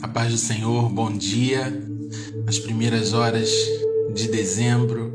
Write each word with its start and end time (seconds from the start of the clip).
A 0.00 0.06
paz 0.06 0.30
do 0.30 0.38
Senhor, 0.38 0.88
bom 0.88 1.10
dia. 1.10 1.76
Nas 2.46 2.56
primeiras 2.56 3.12
horas 3.12 3.50
de 4.14 4.28
dezembro, 4.28 5.12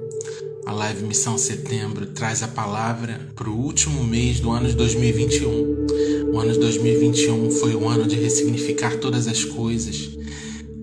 a 0.66 0.74
Live 0.74 1.04
Missão 1.06 1.38
Setembro 1.38 2.08
traz 2.08 2.44
a 2.44 2.50
palavra 2.50 3.30
para 3.34 3.50
o 3.50 3.58
último 3.58 4.04
mês 4.04 4.42
do 4.42 4.52
ano 4.52 4.68
de 4.68 4.76
2021. 4.76 6.32
O 6.34 6.38
ano 6.38 6.52
de 6.52 6.60
2021 6.60 7.52
foi 7.52 7.76
o 7.76 7.88
ano 7.88 8.06
de 8.06 8.18
ressignificar 8.18 8.98
todas 8.98 9.26
as 9.26 9.46
coisas, 9.46 10.18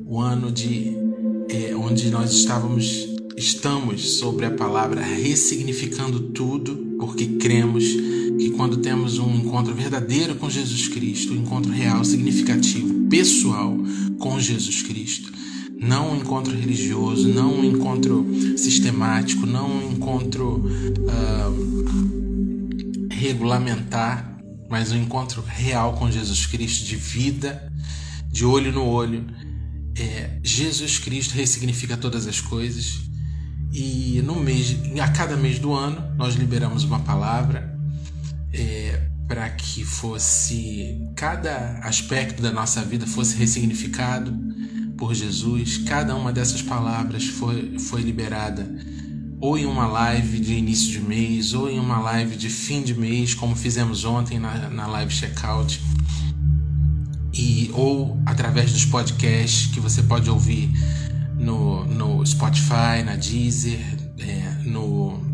o 0.07 0.19
ano 0.19 0.51
de 0.51 0.97
é, 1.51 1.75
onde 1.77 2.11
nós 2.11 2.33
estávamos, 2.33 3.07
estamos 3.37 4.13
sobre 4.13 4.47
a 4.47 4.51
palavra 4.51 5.03
ressignificando 5.03 6.21
tudo, 6.21 6.97
porque 6.99 7.27
cremos 7.39 7.85
que 8.41 8.51
quando 8.51 8.79
temos 8.79 9.19
um 9.19 9.35
encontro 9.35 9.75
verdadeiro 9.75 10.35
com 10.35 10.49
Jesus 10.49 10.89
Cristo, 10.89 11.35
um 11.35 11.37
encontro 11.37 11.71
real, 11.71 12.03
significativo, 12.05 13.07
pessoal 13.09 13.77
com 14.19 14.41
Jesus 14.41 14.81
Cristo, 14.83 15.31
não 15.79 16.13
um 16.13 16.17
encontro 16.17 16.57
religioso, 16.57 17.29
não 17.29 17.61
um 17.61 17.65
encontro 17.65 18.27
sistemático, 18.57 19.45
não 19.45 19.71
um 19.71 19.93
encontro 19.93 20.65
uh, 21.07 21.51
regulamentar, 23.13 24.39
mas 24.71 24.91
um 24.91 24.97
encontro 24.97 25.45
real 25.47 25.93
com 25.95 26.11
Jesus 26.11 26.47
Cristo, 26.47 26.87
de 26.87 26.97
vida, 26.97 27.71
de 28.31 28.47
olho 28.47 28.73
no 28.73 28.87
olho. 28.87 29.27
É, 29.99 30.39
Jesus 30.43 30.99
Cristo 30.99 31.35
ressignifica 31.35 31.97
todas 31.97 32.27
as 32.27 32.41
coisas. 32.41 33.01
E 33.73 34.23
no 34.25 34.37
mês, 34.37 34.77
a 35.01 35.09
cada 35.09 35.37
mês 35.37 35.59
do 35.59 35.73
ano, 35.73 36.17
nós 36.17 36.35
liberamos 36.35 36.85
uma 36.85 37.01
palavra 37.01 37.70
é, 38.53 39.09
para 39.29 39.49
que 39.51 39.85
fosse 39.85 41.07
cada 41.15 41.79
aspecto 41.83 42.43
da 42.43 42.51
nossa 42.51 42.83
vida 42.83 43.07
fosse 43.07 43.37
ressignificado 43.37 44.33
por 44.97 45.15
Jesus. 45.15 45.79
Cada 45.79 46.15
uma 46.17 46.33
dessas 46.33 46.63
palavras 46.63 47.27
foi, 47.27 47.79
foi 47.79 48.03
liberada 48.03 48.69
ou 49.41 49.57
em 49.57 49.65
uma 49.65 49.87
live 49.87 50.39
de 50.39 50.53
início 50.53 50.93
de 50.93 51.01
mês, 51.01 51.55
ou 51.55 51.69
em 51.71 51.79
uma 51.79 51.99
live 51.99 52.37
de 52.37 52.51
fim 52.51 52.83
de 52.83 52.95
mês, 52.95 53.35
como 53.35 53.57
fizemos 53.57 54.05
ontem 54.05 54.39
na, 54.39 54.69
na 54.69 54.87
live 54.87 55.11
checkout, 55.11 55.81
e 57.33 57.71
ou 57.73 58.21
através 58.27 58.71
dos 58.71 58.85
podcasts 58.85 59.73
que 59.73 59.81
você 59.81 60.03
pode 60.03 60.29
ouvir 60.29 60.71
no, 61.39 61.87
no 61.87 62.27
Spotify, 62.27 63.03
na 63.03 63.17
Deezer, 63.17 63.81
é, 64.19 64.69
no 64.69 65.30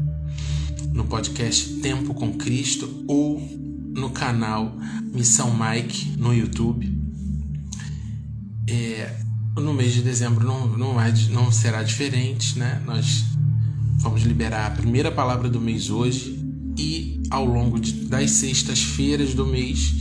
no 0.96 1.04
podcast 1.04 1.74
Tempo 1.80 2.14
com 2.14 2.32
Cristo 2.32 3.04
ou 3.06 3.38
no 3.94 4.08
canal 4.08 4.74
Missão 5.12 5.54
Mike 5.54 6.16
no 6.16 6.32
YouTube. 6.32 6.90
É, 8.66 9.14
no 9.56 9.74
mês 9.74 9.92
de 9.92 10.00
dezembro 10.00 10.46
não, 10.46 10.66
não, 10.66 11.00
é, 11.00 11.12
não 11.30 11.52
será 11.52 11.82
diferente, 11.82 12.58
né? 12.58 12.82
Nós 12.86 13.24
vamos 13.98 14.22
liberar 14.22 14.66
a 14.66 14.70
primeira 14.70 15.12
palavra 15.12 15.50
do 15.50 15.60
mês 15.60 15.90
hoje 15.90 16.42
e 16.78 17.22
ao 17.30 17.44
longo 17.44 17.78
de, 17.78 17.92
das 18.06 18.30
sextas-feiras 18.30 19.34
do 19.34 19.46
mês 19.46 19.94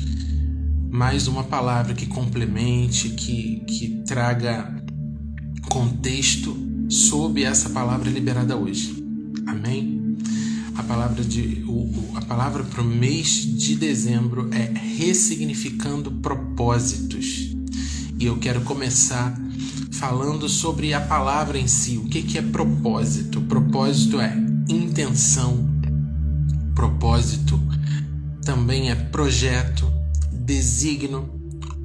mais 0.89 1.27
uma 1.27 1.43
palavra 1.43 1.93
que 1.93 2.05
complemente, 2.05 3.09
que, 3.09 3.65
que 3.67 4.01
traga 4.07 4.73
contexto 5.69 6.55
sobre 6.89 7.43
essa 7.43 7.69
palavra 7.69 8.09
liberada 8.09 8.55
hoje. 8.55 9.03
Amém? 9.45 10.04
A 10.75 10.83
palavra 10.83 11.23
de 11.23 11.63
o, 11.67 12.11
a 12.15 12.21
palavra 12.21 12.63
para 12.63 12.81
o 12.81 12.85
mês 12.85 13.29
de 13.29 13.75
dezembro 13.75 14.49
é 14.53 14.71
ressignificando 14.77 16.11
propósitos. 16.11 17.55
E 18.19 18.25
eu 18.25 18.37
quero 18.37 18.61
começar 18.61 19.37
falando 19.91 20.47
sobre 20.49 20.93
a 20.93 21.01
palavra 21.01 21.57
em 21.57 21.67
si. 21.67 21.97
O 21.97 22.05
que, 22.05 22.21
que 22.21 22.37
é 22.37 22.41
propósito? 22.41 23.41
Propósito 23.41 24.19
é 24.19 24.35
intenção. 24.69 25.65
Propósito 26.73 27.59
também 28.43 28.91
é 28.91 28.95
projeto, 28.95 29.91
designo, 30.31 31.29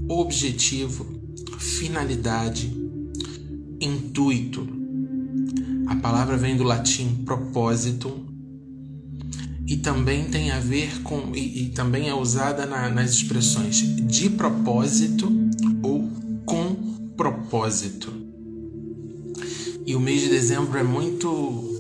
objetivo, 0.09 1.07
finalidade, 1.59 2.71
intuito. 3.81 4.69
A 5.87 5.97
palavra 5.97 6.37
vem 6.37 6.57
do 6.57 6.65
latim 6.65 7.23
propósito, 7.25 8.30
e 9.71 9.77
também 9.77 10.25
tem 10.25 10.51
a 10.51 10.59
ver 10.59 11.01
com 11.05 11.31
e, 11.33 11.63
e 11.63 11.69
também 11.69 12.09
é 12.09 12.15
usada 12.15 12.67
na, 12.67 12.89
nas 12.89 13.13
expressões 13.13 13.77
de 13.77 14.29
propósito 14.29 15.33
ou 15.81 16.11
com 16.45 16.75
propósito. 17.17 18.13
E 19.87 19.95
o 19.95 20.01
mês 20.01 20.23
de 20.23 20.29
dezembro 20.29 20.77
é 20.77 20.83
muito 20.83 21.73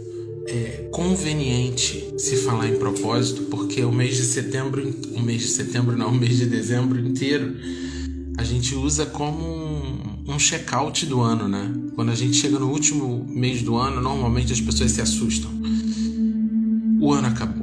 é, 0.46 0.88
conveniente 0.92 2.14
se 2.16 2.36
falar 2.36 2.68
em 2.68 2.76
propósito, 2.76 3.42
porque 3.50 3.82
o 3.82 3.90
mês 3.90 4.16
de 4.16 4.22
setembro, 4.22 4.88
o 5.16 5.20
mês 5.20 5.42
de 5.42 5.48
setembro 5.48 5.96
não, 5.96 6.10
o 6.10 6.14
mês 6.14 6.36
de 6.36 6.46
dezembro 6.46 6.96
inteiro, 6.96 7.56
a 8.38 8.44
gente 8.44 8.72
usa 8.76 9.04
como 9.04 9.44
um, 9.44 9.98
um 10.28 10.38
check-out 10.38 11.06
do 11.06 11.20
ano, 11.20 11.48
né? 11.48 11.72
Quando 11.96 12.12
a 12.12 12.14
gente 12.14 12.36
chega 12.36 12.56
no 12.56 12.70
último 12.70 13.26
mês 13.28 13.62
do 13.62 13.76
ano, 13.76 14.00
normalmente 14.00 14.52
as 14.52 14.60
pessoas 14.60 14.92
se 14.92 15.00
assustam. 15.00 15.50
O 17.00 17.12
ano 17.12 17.26
acabou 17.26 17.59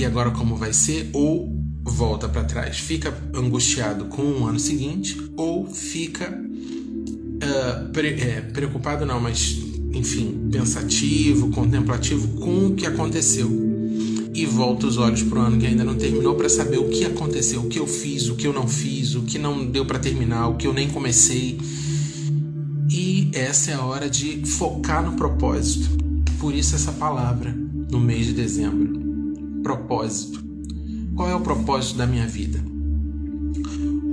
e 0.00 0.04
agora 0.04 0.30
como 0.30 0.56
vai 0.56 0.72
ser, 0.72 1.10
ou 1.12 1.54
volta 1.84 2.26
para 2.26 2.44
trás, 2.44 2.78
fica 2.78 3.14
angustiado 3.34 4.06
com 4.06 4.22
o 4.22 4.46
ano 4.46 4.58
seguinte, 4.58 5.14
ou 5.36 5.66
fica 5.66 6.30
uh, 6.32 7.92
pre 7.92 8.08
é, 8.08 8.40
preocupado, 8.40 9.04
não, 9.04 9.20
mas 9.20 9.58
enfim, 9.92 10.48
pensativo, 10.50 11.50
contemplativo 11.50 12.28
com 12.40 12.68
o 12.68 12.74
que 12.74 12.86
aconteceu 12.86 13.50
e 14.32 14.46
volta 14.46 14.86
os 14.86 14.96
olhos 14.96 15.22
para 15.22 15.38
o 15.38 15.42
ano 15.42 15.58
que 15.58 15.66
ainda 15.66 15.84
não 15.84 15.96
terminou 15.96 16.34
para 16.34 16.48
saber 16.48 16.78
o 16.78 16.88
que 16.88 17.04
aconteceu, 17.04 17.60
o 17.60 17.68
que 17.68 17.78
eu 17.78 17.86
fiz, 17.86 18.28
o 18.30 18.36
que 18.36 18.46
eu 18.46 18.54
não 18.54 18.66
fiz, 18.66 19.14
o 19.14 19.22
que 19.22 19.38
não 19.38 19.66
deu 19.66 19.84
para 19.84 19.98
terminar, 19.98 20.48
o 20.48 20.56
que 20.56 20.66
eu 20.66 20.72
nem 20.72 20.88
comecei. 20.88 21.58
E 22.88 23.30
essa 23.34 23.72
é 23.72 23.74
a 23.74 23.84
hora 23.84 24.08
de 24.08 24.46
focar 24.46 25.04
no 25.04 25.12
propósito. 25.14 25.90
Por 26.38 26.54
isso 26.54 26.74
essa 26.74 26.92
palavra 26.92 27.54
no 27.90 28.00
mês 28.00 28.26
de 28.26 28.32
dezembro 28.32 28.99
propósito. 29.62 30.42
Qual 31.14 31.28
é 31.28 31.34
o 31.34 31.40
propósito 31.40 31.98
da 31.98 32.06
minha 32.06 32.26
vida? 32.26 32.62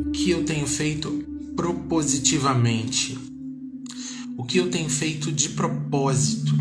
O 0.06 0.12
que 0.12 0.32
eu 0.32 0.44
tenho 0.44 0.68
feito 0.68 1.24
propositivamente? 1.56 3.18
O 4.38 4.44
que 4.44 4.58
eu 4.58 4.70
tenho 4.70 4.90
feito 4.90 5.32
de 5.32 5.50
propósito? 5.50 6.54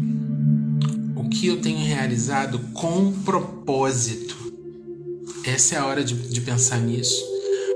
O 1.14 1.28
que 1.28 1.46
eu 1.46 1.60
tenho 1.60 1.78
realizado 1.78 2.58
com 2.72 3.12
propósito? 3.12 4.36
Essa 5.44 5.76
é 5.76 5.78
a 5.78 5.86
hora 5.86 6.02
de, 6.02 6.14
de 6.14 6.40
pensar 6.40 6.80
nisso, 6.80 7.22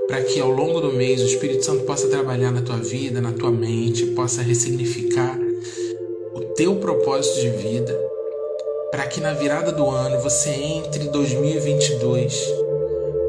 para 0.09 0.23
que 0.23 0.41
ao 0.41 0.51
longo 0.51 0.81
do 0.81 0.93
mês 0.93 1.21
o 1.21 1.27
Espírito 1.27 1.65
Santo 1.65 1.85
possa 1.85 2.09
trabalhar 2.09 2.51
na 2.51 2.63
tua 2.63 2.79
vida, 2.79 3.21
na 3.21 3.33
tua 3.33 3.51
mente, 3.51 4.07
possa 4.07 4.43
ressignificar 4.43 5.39
o 6.35 6.41
teu 6.57 6.77
propósito 6.77 7.41
de 7.41 7.51
vida 7.51 8.10
para 8.91 9.07
que 9.07 9.21
na 9.21 9.33
virada 9.33 9.73
do 9.73 9.89
ano 9.89 10.21
você 10.21 10.51
entre 10.51 11.05
2022 11.09 12.35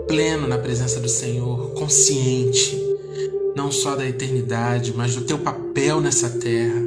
pleno 0.07 0.47
na 0.47 0.57
presença 0.57 0.99
do 0.99 1.07
Senhor, 1.07 1.71
consciente 1.71 2.77
não 3.55 3.71
só 3.71 3.95
da 3.95 4.05
eternidade, 4.05 4.93
mas 4.95 5.15
do 5.15 5.21
teu 5.21 5.39
papel 5.39 6.01
nessa 6.01 6.29
terra, 6.29 6.81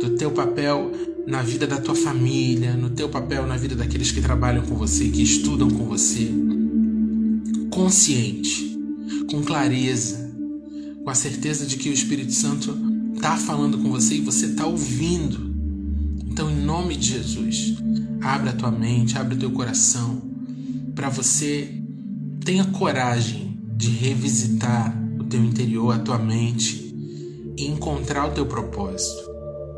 do 0.00 0.10
teu 0.16 0.30
papel 0.30 0.90
na 1.26 1.42
vida 1.42 1.66
da 1.66 1.80
tua 1.80 1.94
família, 1.94 2.74
no 2.74 2.90
teu 2.90 3.08
papel 3.08 3.46
na 3.46 3.56
vida 3.56 3.74
daqueles 3.74 4.10
que 4.10 4.20
trabalham 4.20 4.64
com 4.64 4.74
você, 4.74 5.08
que 5.08 5.22
estudam 5.22 5.70
com 5.70 5.84
você. 5.84 6.28
Consciente, 7.70 8.76
com 9.30 9.42
clareza, 9.42 10.30
com 11.02 11.10
a 11.10 11.14
certeza 11.14 11.66
de 11.66 11.76
que 11.76 11.88
o 11.88 11.92
Espírito 11.92 12.32
Santo 12.32 12.76
está 13.14 13.36
falando 13.36 13.78
com 13.78 13.90
você 13.90 14.16
e 14.16 14.20
você 14.20 14.46
está 14.46 14.66
ouvindo. 14.66 15.54
Então, 16.26 16.50
em 16.50 16.56
nome 16.56 16.96
de 16.96 17.12
Jesus, 17.12 17.74
Abre 18.24 18.48
a 18.48 18.52
tua 18.52 18.70
mente, 18.70 19.16
abre 19.16 19.36
o 19.36 19.38
teu 19.38 19.52
coração 19.52 20.34
para 20.94 21.08
você 21.08 21.68
tenha 22.44 22.64
coragem 22.64 23.58
de 23.76 23.90
revisitar 23.90 24.96
o 25.18 25.24
teu 25.24 25.42
interior, 25.42 25.94
a 25.94 25.98
tua 25.98 26.18
mente 26.18 26.94
e 27.56 27.66
encontrar 27.66 28.28
o 28.28 28.32
teu 28.32 28.46
propósito 28.46 29.30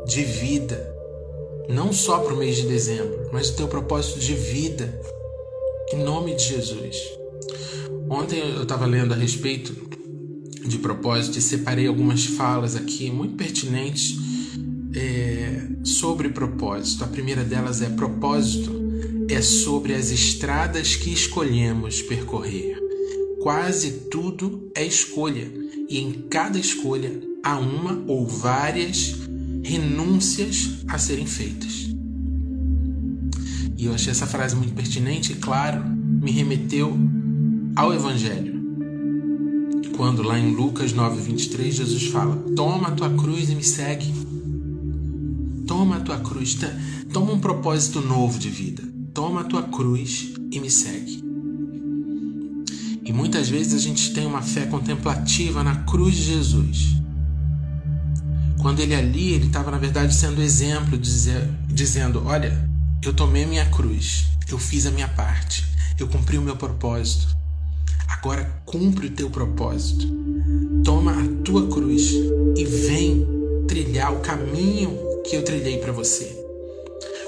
de 0.05 0.23
vida, 0.23 0.95
não 1.69 1.91
só 1.91 2.19
para 2.19 2.33
o 2.33 2.37
mês 2.37 2.57
de 2.57 2.67
dezembro, 2.67 3.29
mas 3.33 3.49
o 3.49 3.55
teu 3.55 3.67
propósito 3.67 4.19
de 4.19 4.33
vida, 4.33 5.01
em 5.91 6.03
nome 6.03 6.35
de 6.35 6.43
Jesus. 6.43 6.95
Ontem 8.09 8.39
eu 8.39 8.63
estava 8.63 8.85
lendo 8.85 9.13
a 9.13 9.17
respeito 9.17 9.75
de 10.65 10.77
propósito 10.77 11.37
e 11.37 11.41
separei 11.41 11.87
algumas 11.87 12.25
falas 12.25 12.75
aqui 12.75 13.09
muito 13.09 13.35
pertinentes 13.35 14.17
é, 14.97 15.67
sobre 15.83 16.29
propósito. 16.29 17.03
A 17.03 17.07
primeira 17.07 17.43
delas 17.43 17.81
é: 17.81 17.89
propósito 17.89 18.71
é 19.29 19.41
sobre 19.41 19.93
as 19.93 20.09
estradas 20.09 20.95
que 20.95 21.13
escolhemos 21.13 22.01
percorrer. 22.01 22.77
Quase 23.41 23.91
tudo 24.09 24.71
é 24.73 24.83
escolha 24.85 25.51
e 25.87 25.99
em 25.99 26.25
cada 26.29 26.57
escolha 26.57 27.21
há 27.43 27.57
uma 27.59 28.03
ou 28.07 28.27
várias 28.27 29.15
renúncias 29.63 30.79
a 30.87 30.97
serem 30.97 31.27
feitas. 31.27 31.87
E 33.77 33.85
eu 33.85 33.93
achei 33.93 34.11
essa 34.11 34.25
frase 34.25 34.55
muito 34.55 34.73
pertinente 34.73 35.33
e, 35.33 35.35
claro, 35.35 35.83
me 35.85 36.31
remeteu 36.31 36.97
ao 37.75 37.93
Evangelho. 37.93 38.57
Quando 39.95 40.23
lá 40.23 40.37
em 40.39 40.53
Lucas 40.53 40.93
9, 40.93 41.21
23, 41.21 41.75
Jesus 41.75 42.07
fala: 42.07 42.35
Toma 42.55 42.89
a 42.89 42.91
tua 42.91 43.09
cruz 43.11 43.49
e 43.49 43.55
me 43.55 43.63
segue. 43.63 44.36
Toma 45.67 45.97
a 45.97 45.99
tua 45.99 46.17
cruz, 46.19 46.57
toma 47.11 47.33
um 47.33 47.39
propósito 47.39 47.99
novo 47.99 48.39
de 48.39 48.49
vida. 48.49 48.81
Toma 49.13 49.41
a 49.41 49.43
tua 49.43 49.63
cruz 49.63 50.33
e 50.49 50.61
me 50.61 50.71
segue. 50.71 51.21
E 53.03 53.11
muitas 53.11 53.49
vezes 53.49 53.73
a 53.73 53.77
gente 53.77 54.13
tem 54.13 54.25
uma 54.25 54.41
fé 54.41 54.65
contemplativa 54.65 55.61
na 55.63 55.75
cruz 55.83 56.15
de 56.15 56.23
Jesus. 56.23 56.95
Quando 58.61 58.79
ele 58.79 58.95
ali, 58.95 59.33
ele 59.33 59.47
estava 59.47 59.69
na 59.69 59.77
verdade 59.77 60.15
sendo 60.15 60.41
exemplo, 60.41 60.97
dizer, 60.97 61.45
dizendo: 61.67 62.23
Olha, 62.25 62.69
eu 63.03 63.11
tomei 63.11 63.45
minha 63.45 63.65
cruz, 63.65 64.25
eu 64.47 64.57
fiz 64.57 64.85
a 64.85 64.91
minha 64.91 65.09
parte, 65.09 65.65
eu 65.99 66.07
cumpri 66.07 66.37
o 66.37 66.41
meu 66.41 66.55
propósito. 66.55 67.35
Agora 68.07 68.61
cumpre 68.65 69.07
o 69.07 69.11
teu 69.11 69.29
propósito. 69.29 70.07
Toma 70.85 71.11
a 71.11 71.27
tua 71.43 71.67
cruz 71.67 72.13
e 72.55 72.63
vem 72.63 73.27
trilhar 73.67 74.13
o 74.13 74.21
caminho 74.21 75.06
que 75.27 75.35
eu 75.35 75.43
trilhei 75.43 75.77
para 75.77 75.91
você. 75.91 76.25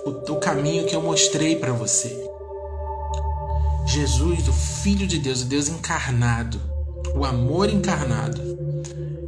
O, 0.06 0.10
o 0.32 0.40
caminho 0.40 0.86
que 0.86 0.96
eu 0.96 1.02
mostrei 1.02 1.58
para 1.58 1.74
você. 1.74 2.18
Jesus, 3.86 4.48
o 4.48 4.54
Filho 4.54 5.06
de 5.06 5.20
Deus, 5.20 5.42
o 5.42 5.46
Deus 5.46 5.68
encarnado, 5.68 6.60
o 7.14 7.26
amor 7.26 7.70
encarnado, 7.70 8.40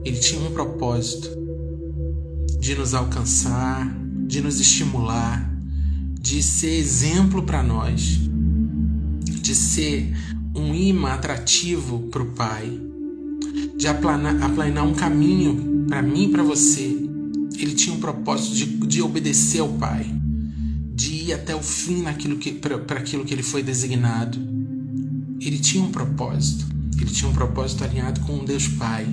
ele 0.05 0.17
tinha 0.17 0.41
um 0.47 0.53
propósito 0.53 1.29
de 2.59 2.75
nos 2.75 2.93
alcançar, 2.93 3.91
de 4.27 4.39
nos 4.39 4.59
estimular, 4.59 5.51
de 6.19 6.41
ser 6.41 6.75
exemplo 6.75 7.43
para 7.43 7.61
nós, 7.61 8.19
de 9.41 9.55
ser 9.55 10.15
um 10.55 10.73
imã 10.73 11.13
atrativo 11.13 12.07
para 12.11 12.21
o 12.21 12.27
Pai, 12.27 12.71
de 13.75 13.87
aplanar, 13.87 14.41
aplanar 14.41 14.85
um 14.85 14.93
caminho 14.93 15.85
para 15.87 16.01
mim 16.01 16.25
e 16.25 16.29
para 16.29 16.43
você. 16.43 17.00
Ele 17.61 17.73
tinha 17.73 17.95
um 17.95 17.99
propósito 17.99 18.55
de, 18.55 18.65
de 18.65 19.01
obedecer 19.01 19.59
ao 19.59 19.69
Pai, 19.69 20.05
de 20.93 21.13
ir 21.13 21.33
até 21.33 21.55
o 21.55 21.61
fim 21.61 22.01
naquilo 22.01 22.37
que 22.37 22.51
para 22.51 22.99
aquilo 22.99 23.23
que 23.23 23.33
ele 23.33 23.43
foi 23.43 23.61
designado. 23.61 24.39
Ele 25.39 25.59
tinha 25.59 25.83
um 25.83 25.91
propósito. 25.91 26.65
Ele 26.99 27.09
tinha 27.09 27.29
um 27.29 27.33
propósito 27.33 27.83
alinhado 27.83 28.21
com 28.21 28.43
Deus 28.43 28.67
Pai. 28.67 29.07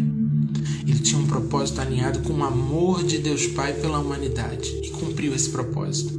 Ele 0.87 0.99
tinha 0.99 1.21
um 1.21 1.27
propósito 1.27 1.81
alinhado 1.81 2.21
com 2.21 2.33
o 2.35 2.45
amor 2.45 3.05
de 3.05 3.19
Deus 3.19 3.47
Pai 3.49 3.73
pela 3.75 3.99
humanidade 3.99 4.69
e 4.83 4.91
cumpriu 4.91 5.35
esse 5.35 5.51
propósito, 5.51 6.19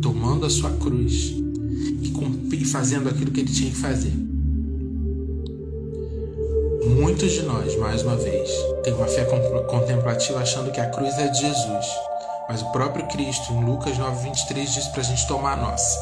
tomando 0.00 0.46
a 0.46 0.50
sua 0.50 0.70
cruz 0.70 1.34
e 2.60 2.64
fazendo 2.64 3.08
aquilo 3.08 3.30
que 3.30 3.40
ele 3.40 3.52
tinha 3.52 3.70
que 3.70 3.76
fazer. 3.76 4.29
Muitos 6.84 7.32
de 7.32 7.42
nós, 7.42 7.76
mais 7.76 8.02
uma 8.02 8.16
vez, 8.16 8.50
têm 8.82 8.94
uma 8.94 9.06
fé 9.06 9.24
contemplativa 9.68 10.38
achando 10.38 10.72
que 10.72 10.80
a 10.80 10.88
cruz 10.88 11.12
é 11.18 11.28
de 11.28 11.40
Jesus, 11.40 11.86
mas 12.48 12.62
o 12.62 12.72
próprio 12.72 13.06
Cristo, 13.08 13.52
em 13.52 13.64
Lucas 13.64 13.98
9,23, 13.98 14.64
diz 14.64 14.86
para 14.88 15.00
a 15.00 15.04
gente 15.04 15.28
tomar 15.28 15.52
a 15.52 15.56
nossa. 15.56 15.98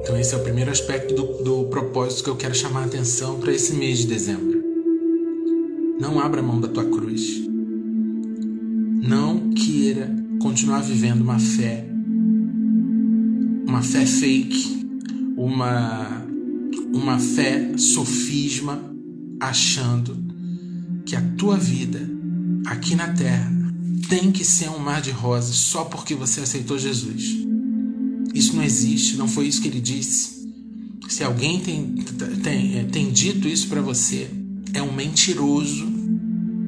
Então, 0.00 0.18
esse 0.18 0.34
é 0.34 0.36
o 0.36 0.42
primeiro 0.42 0.70
aspecto 0.70 1.14
do, 1.14 1.42
do 1.42 1.64
propósito 1.68 2.24
que 2.24 2.30
eu 2.30 2.36
quero 2.36 2.54
chamar 2.54 2.82
a 2.82 2.84
atenção 2.84 3.40
para 3.40 3.50
esse 3.50 3.72
mês 3.72 4.00
de 4.00 4.08
dezembro. 4.08 4.62
Não 5.98 6.20
abra 6.20 6.42
mão 6.42 6.60
da 6.60 6.68
tua 6.68 6.84
cruz. 6.84 7.46
Não 9.02 9.50
queira 9.50 10.10
continuar 10.42 10.80
vivendo 10.80 11.22
uma 11.22 11.38
fé, 11.38 11.86
uma 13.66 13.82
fé 13.82 14.04
fake, 14.04 14.86
uma 15.34 16.23
uma 16.94 17.18
fé 17.18 17.76
sofisma, 17.76 18.80
achando 19.40 20.16
que 21.04 21.16
a 21.16 21.20
tua 21.36 21.58
vida 21.58 22.08
aqui 22.66 22.94
na 22.94 23.08
terra 23.08 23.52
tem 24.08 24.30
que 24.30 24.44
ser 24.44 24.70
um 24.70 24.78
mar 24.78 25.02
de 25.02 25.10
rosas 25.10 25.56
só 25.56 25.84
porque 25.84 26.14
você 26.14 26.40
aceitou 26.40 26.78
Jesus. 26.78 27.36
Isso 28.32 28.54
não 28.54 28.62
existe, 28.62 29.16
não 29.16 29.28
foi 29.28 29.48
isso 29.48 29.60
que 29.60 29.68
ele 29.68 29.80
disse. 29.80 30.48
Se 31.08 31.22
alguém 31.22 31.60
tem, 31.60 31.94
tem, 32.42 32.86
tem 32.86 33.10
dito 33.10 33.48
isso 33.48 33.68
para 33.68 33.82
você, 33.82 34.30
é 34.72 34.80
um 34.80 34.92
mentiroso, 34.92 35.86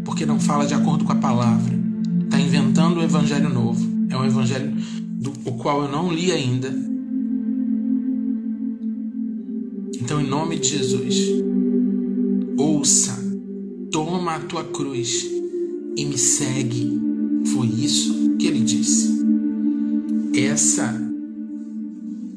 porque 0.05 0.27
não 0.27 0.39
fala 0.39 0.67
de 0.67 0.75
acordo 0.75 1.05
com 1.05 1.13
a 1.13 1.17
palavra. 1.17 1.75
Está 2.25 2.39
inventando 2.39 3.01
um 3.01 3.03
evangelho 3.03 3.49
novo. 3.49 3.87
É 4.09 4.17
um 4.17 4.25
evangelho 4.25 4.73
do 5.01 5.33
o 5.45 5.53
qual 5.55 5.83
eu 5.83 5.91
não 5.91 6.13
li 6.13 6.31
ainda, 6.31 6.73
Então, 10.07 10.21
em 10.21 10.29
nome 10.29 10.57
de 10.57 10.69
Jesus, 10.69 11.17
ouça, 12.57 13.19
toma 13.91 14.37
a 14.37 14.39
tua 14.39 14.63
cruz 14.63 15.27
e 15.97 16.05
me 16.05 16.17
segue. 16.17 16.97
Foi 17.53 17.67
isso 17.67 18.37
que 18.39 18.47
ele 18.47 18.61
disse. 18.61 19.21
Essa, 20.33 20.95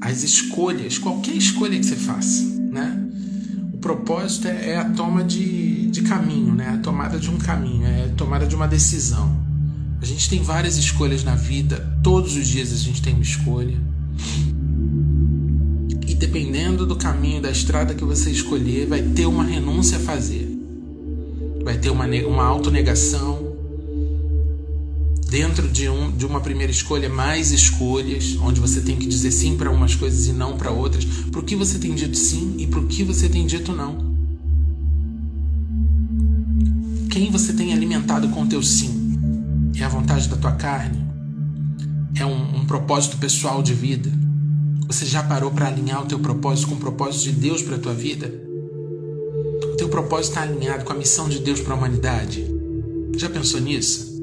as 0.02 0.24
escolhas, 0.24 0.98
qualquer 0.98 1.36
escolha 1.36 1.78
que 1.78 1.86
você 1.86 1.96
faça, 1.96 2.44
né? 2.72 3.08
O 3.72 3.78
propósito 3.78 4.48
é, 4.48 4.72
é 4.72 4.78
a 4.78 4.90
toma 4.90 5.24
de, 5.24 5.92
de 5.92 6.02
caminho, 6.02 6.56
né? 6.56 6.70
A 6.70 6.78
tomada 6.80 7.20
de 7.20 7.30
um 7.30 7.38
caminho, 7.38 7.86
é 7.86 8.06
a 8.06 8.16
tomada 8.16 8.48
de 8.48 8.56
uma 8.56 8.68
decisão. 8.68 9.32
A 10.02 10.06
gente 10.06 10.28
tem 10.28 10.42
várias 10.42 10.76
escolhas 10.76 11.24
na 11.24 11.36
vida, 11.36 12.00
todos 12.02 12.36
os 12.36 12.48
dias 12.48 12.74
a 12.74 12.78
gente 12.78 13.00
tem 13.00 13.14
uma 13.14 13.22
escolha 13.22 13.80
dependendo 16.20 16.86
do 16.86 16.98
caminho 16.98 17.42
da 17.42 17.50
estrada 17.50 17.96
que 17.96 18.04
você 18.04 18.30
escolher, 18.30 18.86
vai 18.86 19.02
ter 19.02 19.26
uma 19.26 19.44
renúncia 19.44 19.98
a 19.98 20.02
fazer. 20.02 20.48
Vai 21.64 21.78
ter 21.78 21.90
uma, 21.90 22.06
uma 22.06 22.44
autonegação. 22.44 23.48
Dentro 25.30 25.70
de, 25.70 25.88
um, 25.88 26.12
de 26.12 26.26
uma 26.26 26.42
primeira 26.42 26.72
escolha, 26.72 27.08
mais 27.08 27.52
escolhas, 27.52 28.36
onde 28.42 28.60
você 28.60 28.82
tem 28.82 28.98
que 28.98 29.08
dizer 29.08 29.32
sim 29.32 29.56
para 29.56 29.72
umas 29.72 29.96
coisas 29.96 30.28
e 30.28 30.34
não 30.34 30.58
para 30.58 30.72
outras. 30.72 31.06
Para 31.06 31.40
o 31.40 31.44
que 31.44 31.56
você 31.56 31.80
tem 31.80 31.96
dito 31.96 32.18
sim 32.18 32.56
e 32.58 32.68
para 32.68 32.80
o 32.80 32.88
que 32.88 33.04
você 33.04 33.30
tem 33.30 33.48
dito 33.48 33.72
não. 33.72 34.10
Quem 37.10 37.32
você 37.32 37.54
tem 37.54 37.72
alimentado 37.72 38.28
com 38.30 38.44
o 38.44 38.48
teu 38.48 38.62
sim? 38.62 39.18
É 39.78 39.86
a 39.86 39.90
vontade 39.90 40.28
da 40.28 40.36
tua 40.36 40.52
carne? 40.52 41.00
É 42.16 42.26
um, 42.26 42.58
um 42.58 42.66
propósito 42.66 43.18
pessoal 43.18 43.64
de 43.64 43.74
vida? 43.74 44.12
Você 44.90 45.06
já 45.06 45.22
parou 45.22 45.52
para 45.52 45.68
alinhar 45.68 46.02
o 46.02 46.08
teu 46.08 46.18
propósito 46.18 46.70
com 46.70 46.74
o 46.74 46.80
propósito 46.80 47.26
de 47.26 47.34
Deus 47.34 47.62
para 47.62 47.76
a 47.76 47.80
tua 47.80 47.94
vida? 47.94 48.34
O 49.72 49.76
teu 49.76 49.88
propósito 49.88 50.32
está 50.32 50.42
alinhado 50.42 50.84
com 50.84 50.92
a 50.92 50.98
missão 50.98 51.30
de 51.30 51.38
Deus 51.38 51.62
para 51.62 51.76
a 51.76 51.78
humanidade? 51.78 52.44
Já 53.16 53.30
pensou 53.30 53.62
nisso? 53.62 54.20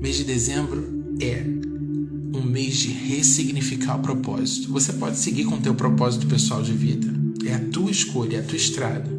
Mês 0.00 0.16
de 0.16 0.24
dezembro 0.24 1.04
é 1.20 1.44
um 2.34 2.42
mês 2.42 2.76
de 2.76 2.88
ressignificar 2.92 3.96
o 3.96 4.02
propósito. 4.02 4.72
Você 4.72 4.94
pode 4.94 5.18
seguir 5.18 5.44
com 5.44 5.56
o 5.56 5.60
teu 5.60 5.74
propósito 5.74 6.26
pessoal 6.26 6.62
de 6.62 6.72
vida. 6.72 7.06
É 7.44 7.56
a 7.56 7.64
tua 7.68 7.90
escolha, 7.90 8.38
é 8.38 8.40
a 8.40 8.44
tua 8.44 8.56
estrada, 8.56 9.10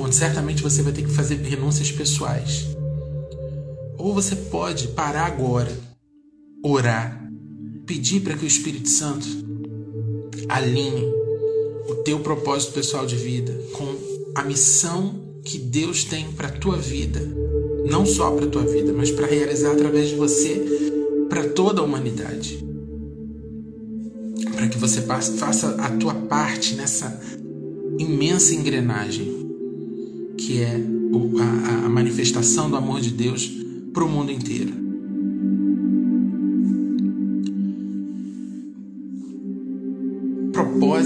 onde 0.00 0.14
certamente 0.14 0.62
você 0.62 0.82
vai 0.82 0.92
ter 0.92 1.02
que 1.02 1.10
fazer 1.10 1.34
renúncias 1.34 1.90
pessoais. 1.90 2.64
Ou 3.96 4.14
você 4.14 4.36
pode 4.36 4.86
parar 4.88 5.26
agora, 5.26 5.76
orar, 6.62 7.28
pedir 7.84 8.20
para 8.20 8.36
que 8.36 8.44
o 8.44 8.46
Espírito 8.46 8.88
Santo 8.88 9.47
alinhe 10.48 11.04
o 11.88 11.94
teu 11.96 12.20
propósito 12.20 12.72
pessoal 12.72 13.06
de 13.06 13.16
vida 13.16 13.58
com 13.72 13.86
a 14.34 14.42
missão 14.42 15.14
que 15.44 15.58
Deus 15.58 16.04
tem 16.04 16.30
para 16.32 16.50
tua 16.50 16.76
vida, 16.76 17.20
não 17.88 18.04
só 18.04 18.30
para 18.30 18.46
tua 18.46 18.64
vida, 18.64 18.92
mas 18.92 19.10
para 19.10 19.26
realizar 19.26 19.72
através 19.72 20.08
de 20.08 20.16
você 20.16 20.62
para 21.28 21.48
toda 21.48 21.80
a 21.80 21.84
humanidade. 21.84 22.64
Para 24.52 24.68
que 24.68 24.78
você 24.78 25.02
faça 25.02 25.76
a 25.76 25.90
tua 25.96 26.14
parte 26.14 26.74
nessa 26.74 27.20
imensa 27.98 28.54
engrenagem 28.54 29.38
que 30.36 30.60
é 30.60 30.80
a, 31.84 31.88
manifestação 31.88 32.70
do 32.70 32.76
amor 32.76 33.00
de 33.00 33.10
Deus 33.10 33.50
para 33.92 34.04
o 34.04 34.08
mundo 34.08 34.30
inteiro. 34.30 34.87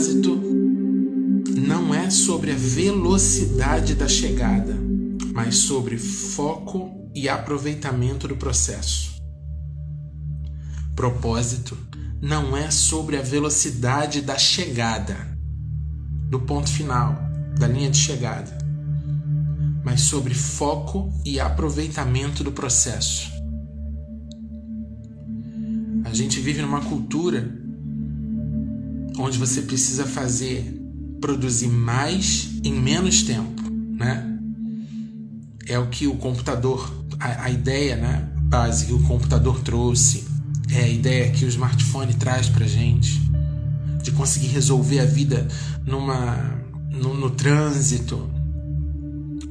Propósito 0.02 0.40
não 1.56 1.94
é 1.94 2.10
sobre 2.10 2.50
a 2.50 2.56
velocidade 2.56 3.94
da 3.94 4.08
chegada, 4.08 4.76
mas 5.32 5.56
sobre 5.58 5.96
foco 5.96 7.08
e 7.14 7.28
aproveitamento 7.28 8.26
do 8.26 8.36
processo. 8.36 9.14
Propósito 10.96 11.78
não 12.20 12.56
é 12.56 12.68
sobre 12.72 13.16
a 13.16 13.22
velocidade 13.22 14.22
da 14.22 14.36
chegada, 14.36 15.16
do 16.28 16.40
ponto 16.40 16.68
final, 16.68 17.16
da 17.56 17.68
linha 17.68 17.90
de 17.90 17.98
chegada, 17.98 18.58
mas 19.84 20.00
sobre 20.00 20.34
foco 20.34 21.12
e 21.24 21.38
aproveitamento 21.38 22.42
do 22.42 22.50
processo. 22.50 23.30
A 26.04 26.12
gente 26.12 26.40
vive 26.40 26.60
numa 26.60 26.80
cultura 26.80 27.61
onde 29.18 29.38
você 29.38 29.62
precisa 29.62 30.04
fazer, 30.04 30.80
produzir 31.20 31.68
mais 31.68 32.50
em 32.64 32.72
menos 32.72 33.22
tempo, 33.22 33.62
né? 33.70 34.28
É 35.66 35.78
o 35.78 35.88
que 35.88 36.06
o 36.06 36.16
computador, 36.16 36.92
a, 37.18 37.44
a 37.44 37.50
ideia, 37.50 37.96
né, 37.96 38.28
base 38.42 38.86
que 38.86 38.92
o 38.92 39.02
computador 39.04 39.60
trouxe, 39.60 40.24
é 40.70 40.84
a 40.84 40.88
ideia 40.88 41.30
que 41.30 41.44
o 41.44 41.48
smartphone 41.48 42.14
traz 42.14 42.48
pra 42.48 42.66
gente 42.66 43.20
de 44.02 44.10
conseguir 44.10 44.48
resolver 44.48 45.00
a 45.00 45.04
vida 45.04 45.46
numa 45.86 46.60
no, 46.90 47.14
no 47.14 47.30
trânsito, 47.30 48.30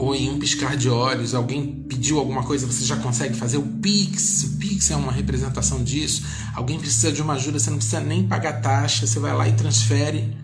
ou 0.02 0.16
em 0.16 0.32
um 0.32 0.40
piscar 0.40 0.76
de 0.76 0.90
olhos, 0.90 1.36
alguém 1.36 1.86
pediu 1.88 2.18
alguma 2.18 2.42
coisa, 2.42 2.66
você 2.66 2.84
já 2.84 2.96
consegue 2.96 3.36
fazer 3.36 3.58
o 3.58 3.62
Pix. 3.62 4.46
O 4.46 4.58
Pix 4.58 4.90
é 4.90 4.96
uma 4.96 5.12
representação 5.12 5.84
disso. 5.84 6.24
Alguém 6.56 6.80
precisa 6.80 7.12
de 7.12 7.22
uma 7.22 7.34
ajuda, 7.34 7.60
você 7.60 7.70
não 7.70 7.78
precisa 7.78 8.02
nem 8.02 8.28
pagar 8.28 8.62
taxa, 8.62 9.06
você 9.06 9.20
vai 9.20 9.32
lá 9.32 9.48
e 9.48 9.54
transfere 9.54 10.36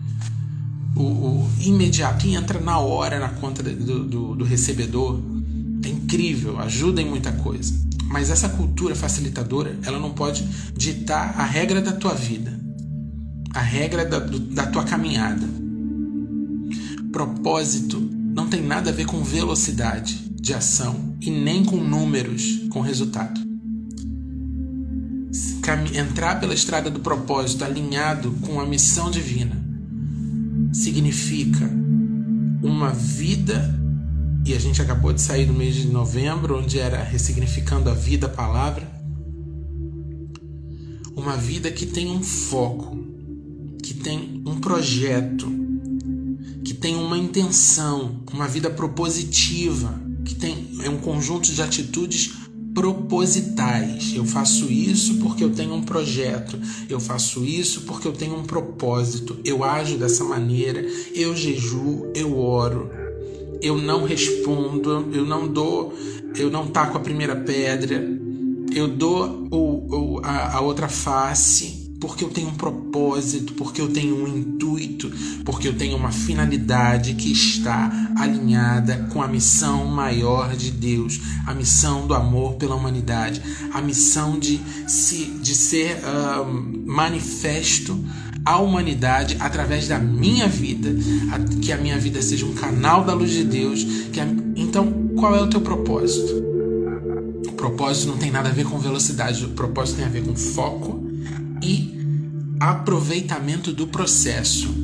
o, 0.94 1.02
o 1.02 1.50
imediato 1.58 2.24
e 2.24 2.36
entra 2.36 2.60
na 2.60 2.78
hora 2.78 3.18
na 3.18 3.30
conta 3.30 3.60
do, 3.60 4.04
do, 4.04 4.34
do 4.36 4.44
recebedor. 4.44 5.20
É 5.84 5.88
incrível, 5.88 6.60
ajuda 6.60 7.02
em 7.02 7.06
muita 7.06 7.32
coisa. 7.32 7.74
Mas 8.04 8.30
essa 8.30 8.48
cultura 8.50 8.94
facilitadora, 8.94 9.76
ela 9.82 9.98
não 9.98 10.10
pode 10.10 10.44
ditar 10.76 11.34
a 11.36 11.44
regra 11.44 11.82
da 11.82 11.90
tua 11.90 12.14
vida, 12.14 12.56
a 13.52 13.60
regra 13.60 14.04
da, 14.04 14.20
do, 14.20 14.38
da 14.38 14.66
tua 14.66 14.84
caminhada. 14.84 15.48
Propósito 17.10 18.07
não 18.38 18.46
tem 18.46 18.62
nada 18.62 18.90
a 18.90 18.92
ver 18.92 19.04
com 19.04 19.20
velocidade 19.20 20.14
de 20.30 20.54
ação 20.54 21.16
e 21.20 21.28
nem 21.28 21.64
com 21.64 21.78
números, 21.78 22.68
com 22.70 22.80
resultado. 22.80 23.40
Entrar 25.92 26.38
pela 26.38 26.54
estrada 26.54 26.88
do 26.88 27.00
propósito 27.00 27.64
alinhado 27.64 28.30
com 28.42 28.60
a 28.60 28.64
missão 28.64 29.10
divina 29.10 29.60
significa 30.72 31.68
uma 32.62 32.90
vida, 32.90 33.76
e 34.46 34.54
a 34.54 34.60
gente 34.60 34.80
acabou 34.80 35.12
de 35.12 35.20
sair 35.20 35.44
do 35.44 35.52
mês 35.52 35.74
de 35.74 35.88
novembro, 35.88 36.60
onde 36.60 36.78
era 36.78 37.02
ressignificando 37.02 37.90
a 37.90 37.94
vida, 37.94 38.28
a 38.28 38.30
palavra, 38.30 38.88
uma 41.16 41.36
vida 41.36 41.72
que 41.72 41.86
tem 41.86 42.08
um 42.08 42.22
foco, 42.22 42.96
que 43.82 43.94
tem 43.94 44.40
um 44.46 44.60
projeto, 44.60 45.57
tem 46.80 46.96
uma 46.96 47.18
intenção, 47.18 48.20
uma 48.32 48.46
vida 48.46 48.70
propositiva, 48.70 50.00
que 50.24 50.34
tem 50.34 50.68
é 50.82 50.90
um 50.90 50.98
conjunto 50.98 51.52
de 51.52 51.60
atitudes 51.62 52.32
propositais. 52.74 54.14
Eu 54.14 54.24
faço 54.24 54.70
isso 54.70 55.16
porque 55.16 55.42
eu 55.42 55.50
tenho 55.50 55.74
um 55.74 55.82
projeto, 55.82 56.58
eu 56.88 57.00
faço 57.00 57.44
isso 57.44 57.82
porque 57.82 58.06
eu 58.06 58.12
tenho 58.12 58.36
um 58.36 58.44
propósito, 58.44 59.36
eu 59.44 59.64
ajo 59.64 59.96
dessa 59.96 60.22
maneira, 60.22 60.80
eu 61.14 61.34
jejuo, 61.34 62.12
eu 62.14 62.38
oro, 62.38 62.90
eu 63.60 63.76
não 63.76 64.04
respondo, 64.04 65.08
eu 65.12 65.24
não 65.24 65.48
dou, 65.48 65.92
eu 66.36 66.50
não 66.50 66.68
taco 66.68 66.96
a 66.96 67.00
primeira 67.00 67.34
pedra, 67.34 68.06
eu 68.72 68.86
dou 68.86 69.48
o, 69.50 70.20
a, 70.22 70.58
a 70.58 70.60
outra 70.60 70.88
face 70.88 71.87
porque 72.00 72.22
eu 72.24 72.28
tenho 72.28 72.48
um 72.48 72.54
propósito, 72.54 73.54
porque 73.54 73.80
eu 73.80 73.88
tenho 73.88 74.22
um 74.22 74.28
intuito, 74.28 75.10
porque 75.44 75.66
eu 75.66 75.76
tenho 75.76 75.96
uma 75.96 76.12
finalidade 76.12 77.14
que 77.14 77.32
está 77.32 77.90
alinhada 78.16 79.08
com 79.12 79.22
a 79.22 79.26
missão 79.26 79.84
maior 79.86 80.54
de 80.54 80.70
Deus, 80.70 81.20
a 81.46 81.54
missão 81.54 82.06
do 82.06 82.14
amor 82.14 82.54
pela 82.54 82.76
humanidade, 82.76 83.42
a 83.72 83.80
missão 83.80 84.38
de, 84.38 84.60
se, 84.86 85.24
de 85.42 85.54
ser 85.54 85.98
uh, 85.98 86.46
manifesto 86.86 87.98
à 88.44 88.58
humanidade 88.58 89.36
através 89.40 89.88
da 89.88 89.98
minha 89.98 90.46
vida, 90.46 90.90
que 91.60 91.72
a 91.72 91.76
minha 91.76 91.98
vida 91.98 92.22
seja 92.22 92.46
um 92.46 92.54
canal 92.54 93.04
da 93.04 93.12
luz 93.12 93.32
de 93.32 93.44
Deus. 93.44 93.84
A, 94.16 94.60
então, 94.60 95.10
qual 95.16 95.34
é 95.34 95.40
o 95.40 95.48
teu 95.48 95.60
propósito? 95.60 96.46
O 97.48 97.52
propósito 97.52 98.08
não 98.08 98.18
tem 98.18 98.30
nada 98.30 98.50
a 98.50 98.52
ver 98.52 98.64
com 98.64 98.78
velocidade, 98.78 99.44
o 99.44 99.48
propósito 99.48 99.96
tem 99.96 100.04
a 100.04 100.08
ver 100.08 100.24
com 100.24 100.36
foco 100.36 101.07
e 101.62 101.96
aproveitamento 102.60 103.72
do 103.72 103.86
processo. 103.86 104.74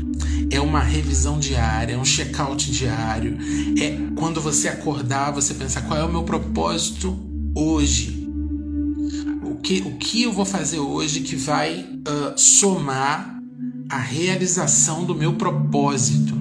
É 0.51 0.61
uma 0.61 0.81
revisão 0.81 1.39
diária, 1.39 1.95
é 1.95 1.99
um 1.99 2.05
check-out 2.05 2.71
diário. 2.71 3.37
É 3.79 3.97
quando 4.15 4.41
você 4.41 4.69
acordar, 4.69 5.33
você 5.33 5.55
pensar 5.55 5.83
qual 5.83 5.99
é 5.99 6.05
o 6.05 6.11
meu 6.11 6.23
propósito 6.23 7.19
hoje. 7.55 8.29
O 9.43 9.57
que, 9.57 9.81
o 9.81 9.97
que 9.97 10.23
eu 10.23 10.33
vou 10.33 10.45
fazer 10.45 10.79
hoje 10.79 11.21
que 11.21 11.37
vai 11.37 11.81
uh, 11.81 12.39
somar 12.39 13.35
a 13.89 13.99
realização 13.99 15.05
do 15.05 15.15
meu 15.15 15.35
propósito. 15.35 16.35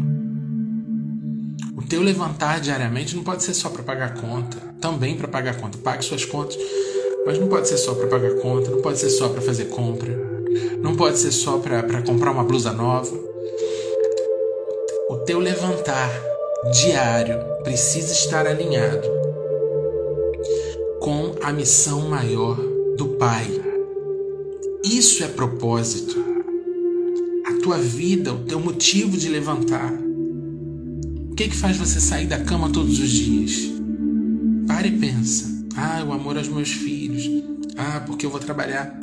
O 1.75 1.81
teu 1.81 2.01
levantar 2.01 2.59
diariamente 2.59 3.15
não 3.15 3.23
pode 3.23 3.43
ser 3.43 3.53
só 3.53 3.69
para 3.69 3.83
pagar 3.83 4.15
conta, 4.15 4.57
também 4.79 5.15
para 5.15 5.27
pagar 5.27 5.55
conta. 5.57 5.77
Pague 5.77 6.03
suas 6.03 6.25
contas, 6.25 6.57
mas 7.25 7.39
não 7.39 7.47
pode 7.47 7.67
ser 7.67 7.77
só 7.77 7.93
para 7.93 8.07
pagar 8.07 8.35
conta, 8.35 8.71
não 8.71 8.81
pode 8.81 8.99
ser 8.99 9.09
só 9.09 9.29
para 9.29 9.41
fazer 9.41 9.65
compra 9.65 10.33
não 10.81 10.95
pode 10.95 11.17
ser 11.17 11.31
só 11.31 11.57
para 11.57 12.01
comprar 12.01 12.31
uma 12.31 12.43
blusa 12.43 12.71
nova. 12.71 13.13
O 15.09 15.17
teu 15.25 15.39
levantar 15.39 16.11
diário 16.73 17.39
precisa 17.63 18.11
estar 18.11 18.45
alinhado 18.45 19.07
com 20.99 21.35
a 21.41 21.51
missão 21.51 22.01
maior 22.01 22.55
do 22.97 23.09
Pai. 23.17 23.47
Isso 24.83 25.23
é 25.23 25.27
propósito. 25.27 26.21
A 27.45 27.61
tua 27.61 27.77
vida, 27.77 28.33
o 28.33 28.39
teu 28.39 28.59
motivo 28.59 29.17
de 29.17 29.29
levantar. 29.29 29.93
O 31.31 31.35
que, 31.35 31.47
que 31.47 31.55
faz 31.55 31.77
você 31.77 31.99
sair 31.99 32.27
da 32.27 32.39
cama 32.39 32.69
todos 32.71 32.99
os 32.99 33.09
dias? 33.09 33.71
Para 34.67 34.87
e 34.87 34.91
pensa. 34.91 35.52
Ah, 35.75 36.03
o 36.07 36.13
amor 36.13 36.37
aos 36.37 36.47
meus 36.47 36.71
filhos. 36.71 37.29
Ah, 37.77 38.03
porque 38.05 38.25
eu 38.25 38.29
vou 38.29 38.39
trabalhar 38.39 38.99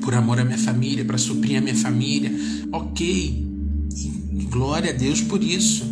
por 0.00 0.14
amor 0.14 0.40
à 0.40 0.44
minha 0.44 0.58
família, 0.58 1.04
para 1.04 1.18
suprir 1.18 1.58
a 1.58 1.60
minha 1.60 1.74
família. 1.74 2.30
Ok, 2.72 3.46
glória 4.50 4.90
a 4.90 4.94
Deus 4.94 5.20
por 5.20 5.42
isso. 5.42 5.84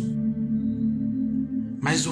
Mas 1.81 2.05
o, 2.05 2.11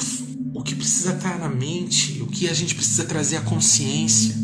o 0.53 0.63
que 0.63 0.75
precisa 0.75 1.13
estar 1.13 1.39
na 1.39 1.49
mente, 1.49 2.21
o 2.21 2.27
que 2.27 2.47
a 2.47 2.53
gente 2.53 2.75
precisa 2.75 3.05
trazer 3.05 3.37
à 3.37 3.41
consciência, 3.41 4.35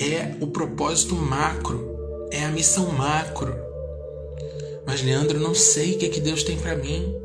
é 0.00 0.36
o 0.40 0.46
propósito 0.46 1.14
macro, 1.14 1.86
é 2.30 2.44
a 2.44 2.48
missão 2.48 2.90
macro. 2.92 3.54
Mas, 4.86 5.02
Leandro, 5.02 5.38
não 5.38 5.54
sei 5.54 5.94
o 5.94 5.98
que, 5.98 6.06
é 6.06 6.08
que 6.08 6.20
Deus 6.20 6.42
tem 6.42 6.58
para 6.58 6.74
mim. 6.74 7.19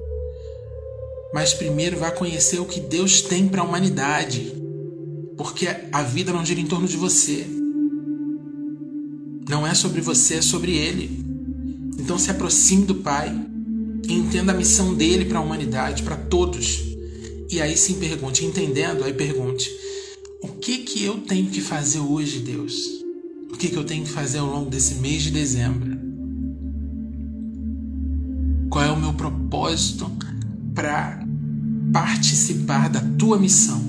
Mas 1.35 1.53
primeiro 1.53 1.99
vá 1.99 2.11
conhecer 2.11 2.61
o 2.61 2.65
que 2.65 2.79
Deus 2.79 3.19
tem 3.19 3.45
para 3.45 3.59
a 3.59 3.65
humanidade. 3.65 4.53
Porque 5.35 5.67
a 5.91 6.01
vida 6.01 6.31
não 6.31 6.45
gira 6.45 6.61
em 6.61 6.65
torno 6.65 6.87
de 6.87 6.95
você. 6.95 7.45
Não 9.49 9.67
é 9.67 9.73
sobre 9.73 9.99
você, 9.99 10.35
é 10.35 10.41
sobre 10.41 10.77
Ele. 10.77 11.25
Então 11.99 12.17
se 12.17 12.31
aproxime 12.31 12.85
do 12.85 12.95
Pai 12.95 13.37
e 14.07 14.13
entenda 14.13 14.53
a 14.53 14.55
missão 14.55 14.95
dele 14.95 15.25
para 15.25 15.39
a 15.39 15.41
humanidade, 15.41 16.03
para 16.03 16.15
todos. 16.15 16.85
E 17.51 17.61
aí 17.61 17.75
sim 17.75 17.95
pergunte, 17.95 18.45
entendendo, 18.45 19.03
aí 19.03 19.13
pergunte: 19.13 19.69
o 20.41 20.47
que 20.47 20.77
que 20.77 21.03
eu 21.03 21.17
tenho 21.17 21.47
que 21.47 21.59
fazer 21.59 21.99
hoje, 21.99 22.39
Deus? 22.39 23.03
O 23.51 23.57
que 23.57 23.67
que 23.67 23.75
eu 23.75 23.83
tenho 23.83 24.05
que 24.05 24.11
fazer 24.11 24.37
ao 24.37 24.47
longo 24.47 24.69
desse 24.69 24.95
mês 24.95 25.23
de 25.23 25.31
dezembro? 25.31 25.97
Qual 28.69 28.85
é 28.85 28.89
o 28.89 28.97
meu 28.97 29.11
propósito 29.11 30.09
para 30.73 31.24
participar 31.95 32.89
da 32.89 32.99
tua 32.99 33.39
missão 33.39 33.81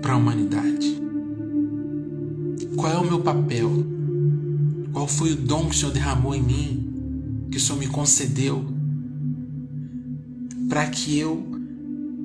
para 0.00 0.14
a 0.14 0.16
humanidade? 0.16 0.98
Qual 2.74 2.90
é 2.90 2.96
o 2.96 3.04
meu 3.04 3.20
papel? 3.20 3.84
Qual 4.94 5.06
foi 5.06 5.32
o 5.32 5.36
dom 5.36 5.66
que 5.66 5.76
o 5.76 5.78
Senhor 5.78 5.92
derramou 5.92 6.34
em 6.34 6.42
mim, 6.42 7.46
que 7.50 7.58
o 7.58 7.60
Senhor 7.60 7.78
me 7.78 7.86
concedeu, 7.86 8.66
para 10.70 10.86
que 10.86 11.18
eu 11.18 11.46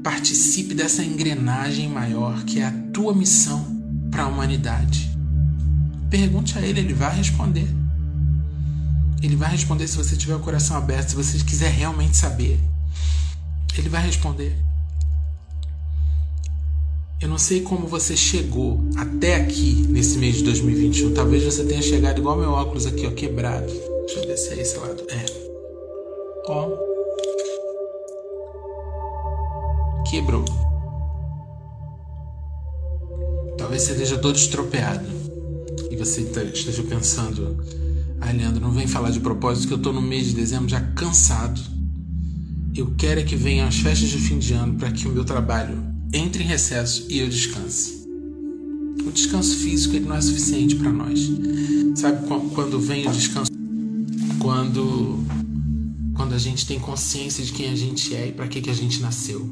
participe 0.01 0.73
dessa 0.73 1.03
engrenagem 1.03 1.89
maior 1.89 2.41
que 2.45 2.61
é 2.61 2.65
a 2.67 2.71
tua 2.93 3.13
missão 3.13 3.83
para 4.09 4.23
a 4.23 4.27
humanidade? 4.27 5.11
Pergunte 6.09 6.57
a 6.57 6.61
Ele, 6.61 6.79
Ele 6.79 6.93
vai 6.93 7.13
responder. 7.13 7.67
Ele 9.21 9.35
vai 9.35 9.51
responder 9.51 9.85
se 9.85 9.97
você 9.97 10.15
tiver 10.15 10.35
o 10.35 10.39
coração 10.39 10.77
aberto, 10.77 11.09
se 11.09 11.15
você 11.17 11.37
quiser 11.39 11.71
realmente 11.71 12.15
saber. 12.15 12.57
Ele 13.77 13.89
vai 13.89 14.05
responder. 14.05 14.62
Eu 17.23 17.29
não 17.29 17.37
sei 17.37 17.61
como 17.61 17.87
você 17.87 18.17
chegou 18.17 18.83
até 18.97 19.35
aqui 19.35 19.87
nesse 19.87 20.17
mês 20.17 20.35
de 20.35 20.43
2021. 20.43 21.13
Talvez 21.13 21.41
você 21.45 21.63
tenha 21.63 21.81
chegado 21.81 22.19
igual 22.19 22.37
meu 22.37 22.49
óculos 22.49 22.85
aqui, 22.85 23.07
ó, 23.07 23.11
quebrado. 23.11 23.65
Deixa 23.65 24.19
eu 24.19 24.27
ver 24.27 24.37
se 24.37 24.49
é 24.49 24.61
esse 24.61 24.77
lado. 24.77 25.01
É. 25.09 25.25
Ó. 26.49 26.69
quebrou. 30.11 30.43
Talvez 33.57 33.83
você 33.83 33.93
esteja 33.93 34.17
todo 34.17 34.35
estropeado 34.35 35.07
e 35.89 35.95
você 35.95 36.23
esteja 36.53 36.83
pensando: 36.83 37.65
ah, 38.19 38.33
Leandro, 38.33 38.59
não 38.59 38.71
vem 38.71 38.85
falar 38.85 39.11
de 39.11 39.21
propósito 39.21 39.69
que 39.69 39.73
eu 39.73 39.77
estou 39.77 39.93
no 39.93 40.01
mês 40.01 40.25
de 40.25 40.33
dezembro 40.33 40.67
já 40.67 40.81
cansado. 40.81 41.61
Eu 42.75 42.93
quero 42.97 43.21
é 43.21 43.23
que 43.23 43.37
venham 43.37 43.65
as 43.65 43.77
festas 43.77 44.09
de 44.09 44.17
fim 44.17 44.39
de 44.39 44.53
ano 44.53 44.73
para 44.73 44.91
que 44.91 45.07
o 45.07 45.11
meu 45.11 45.23
trabalho 45.23 45.92
entre 46.13 46.43
em 46.43 46.47
recesso 46.47 47.05
e 47.09 47.19
eu 47.19 47.27
descanse. 47.27 48.07
O 49.05 49.11
descanso 49.11 49.57
físico 49.57 49.95
ele 49.95 50.05
não 50.05 50.15
é 50.15 50.21
suficiente 50.21 50.75
para 50.75 50.91
nós. 50.91 51.19
Sabe 51.95 52.25
quando 52.53 52.79
vem 52.79 53.07
o 53.07 53.11
descanso? 53.11 53.51
Quando 54.39 55.23
quando 56.13 56.33
a 56.33 56.37
gente 56.37 56.65
tem 56.67 56.79
consciência 56.79 57.43
de 57.43 57.51
quem 57.51 57.69
a 57.69 57.75
gente 57.75 58.15
é 58.15 58.27
e 58.27 58.31
para 58.31 58.47
que 58.47 58.61
que 58.61 58.69
a 58.69 58.73
gente 58.73 59.01
nasceu. 59.01 59.49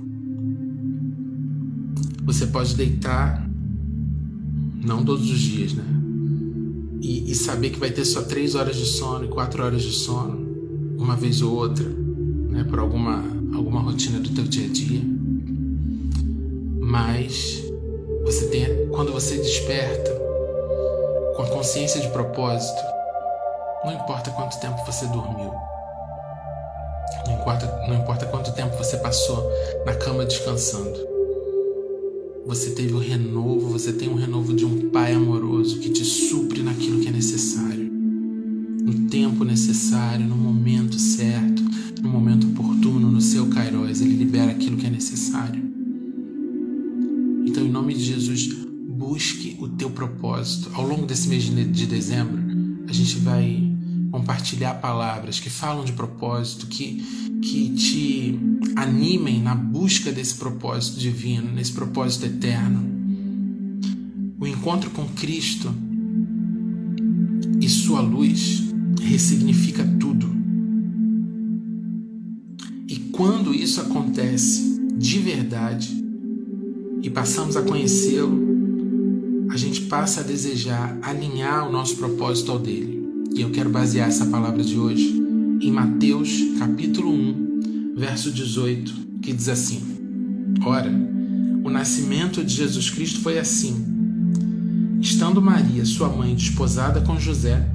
Você 2.24 2.46
pode 2.48 2.76
deitar 2.76 3.50
não 4.84 5.04
todos 5.04 5.30
os 5.30 5.40
dias, 5.40 5.74
né? 5.74 5.84
E, 7.02 7.32
e, 7.32 7.36
saber 7.36 7.72
que 7.72 7.80
vai 7.80 7.90
ter 7.90 8.06
só 8.06 8.22
três 8.22 8.54
horas 8.54 8.76
de 8.76 8.86
sono 8.86 9.26
e 9.26 9.28
quatro 9.28 9.64
horas 9.64 9.82
de 9.82 9.92
sono, 9.92 10.38
uma 11.00 11.16
vez 11.16 11.42
ou 11.42 11.56
outra, 11.56 11.88
né? 11.88 12.64
Por 12.64 12.78
alguma, 12.78 13.24
alguma 13.54 13.82
rotina 13.82 14.20
do 14.20 14.30
teu 14.30 14.44
dia 14.44 14.68
a 14.68 14.70
dia. 14.70 15.02
Mas 16.92 17.64
você 18.26 18.48
tem, 18.48 18.90
quando 18.90 19.14
você 19.14 19.38
desperta 19.38 20.12
com 21.38 21.42
a 21.42 21.48
consciência 21.48 22.02
de 22.02 22.10
propósito, 22.10 22.82
não 23.86 23.94
importa 23.94 24.30
quanto 24.32 24.60
tempo 24.60 24.86
você 24.86 25.06
dormiu, 25.06 25.54
não 27.26 27.34
importa, 27.40 27.66
não 27.88 27.96
importa 27.96 28.26
quanto 28.26 28.52
tempo 28.52 28.76
você 28.76 28.98
passou 28.98 29.50
na 29.86 29.96
cama 29.96 30.26
descansando, 30.26 31.00
você 32.46 32.72
teve 32.72 32.94
o 32.94 33.00
renovo, 33.00 33.70
você 33.70 33.94
tem 33.94 34.10
o 34.10 34.16
renovo 34.16 34.54
de 34.54 34.66
um 34.66 34.90
Pai 34.90 35.14
amoroso 35.14 35.80
que 35.80 35.92
te 35.92 36.04
supre 36.04 36.62
naquilo 36.62 37.00
que 37.00 37.08
é 37.08 37.12
necessário. 37.12 37.90
No 37.90 39.08
tempo 39.08 39.46
necessário, 39.46 40.26
no 40.26 40.36
momento 40.36 41.00
certo, 41.00 41.64
no 42.02 42.10
momento 42.10 42.48
oportuno, 42.48 43.10
no 43.10 43.22
seu 43.22 43.48
Kairos, 43.48 44.02
Ele 44.02 44.18
libera 44.18 44.52
aquilo 44.52 44.76
que 44.76 44.88
é 44.88 44.90
necessário. 44.90 45.71
Em 47.62 47.70
nome 47.70 47.94
de 47.94 48.04
Jesus, 48.04 48.50
busque 48.90 49.56
o 49.60 49.68
teu 49.68 49.92
propósito. 49.92 50.72
Ao 50.74 50.86
longo 50.86 51.06
desse 51.06 51.30
mês 51.30 51.44
de 51.44 51.86
dezembro, 51.86 52.42
a 52.88 52.92
gente 52.92 53.18
vai 53.18 53.72
compartilhar 54.12 54.74
palavras 54.76 55.40
que 55.40 55.50
falam 55.50 55.86
de 55.86 55.92
propósito, 55.94 56.66
que, 56.66 57.04
que 57.40 57.70
te 57.70 58.40
animem 58.76 59.40
na 59.40 59.54
busca 59.54 60.12
desse 60.12 60.36
propósito 60.36 61.00
divino, 61.00 61.52
nesse 61.52 61.72
propósito 61.72 62.26
eterno. 62.26 62.84
O 64.40 64.48
encontro 64.48 64.90
com 64.90 65.08
Cristo 65.10 65.72
e 67.62 67.70
Sua 67.70 68.02
luz 68.02 68.64
ressignifica 69.04 69.88
tudo. 70.00 70.28
E 72.88 72.96
quando 73.12 73.54
isso 73.54 73.80
acontece 73.82 74.82
de 74.98 75.20
verdade 75.20 76.02
e 77.02 77.10
passamos 77.10 77.58
a 77.58 77.62
conhecê-lo, 77.64 79.48
a 79.50 79.58
gente 79.58 79.82
passa 79.82 80.22
a 80.22 80.24
desejar 80.24 80.98
alinhar 81.02 81.68
o 81.68 81.72
nosso 81.72 81.96
propósito 81.96 82.52
ao 82.52 82.60
dele. 82.60 83.02
E 83.34 83.42
eu 83.42 83.50
quero 83.50 83.70
basear 83.70 84.08
essa 84.08 84.26
palavra 84.26 84.64
de 84.64 84.78
hoje 84.78 85.22
em 85.62 85.72
Mateus 85.72 86.30
capítulo 86.60 87.12
1, 87.12 87.96
verso 87.96 88.32
18, 88.32 88.94
que 89.22 89.34
diz 89.34 89.50
assim: 89.50 89.82
Ora, 90.64 90.92
o 91.64 91.70
nascimento 91.70 92.44
de 92.44 92.54
Jesus 92.54 92.90
Cristo 92.90 93.20
foi 93.22 93.40
assim. 93.40 93.86
Estando 95.02 95.42
Maria, 95.42 95.84
sua 95.86 96.10
mãe, 96.10 96.36
desposada 96.36 97.02
com 97.02 97.20
José, 97.20 97.68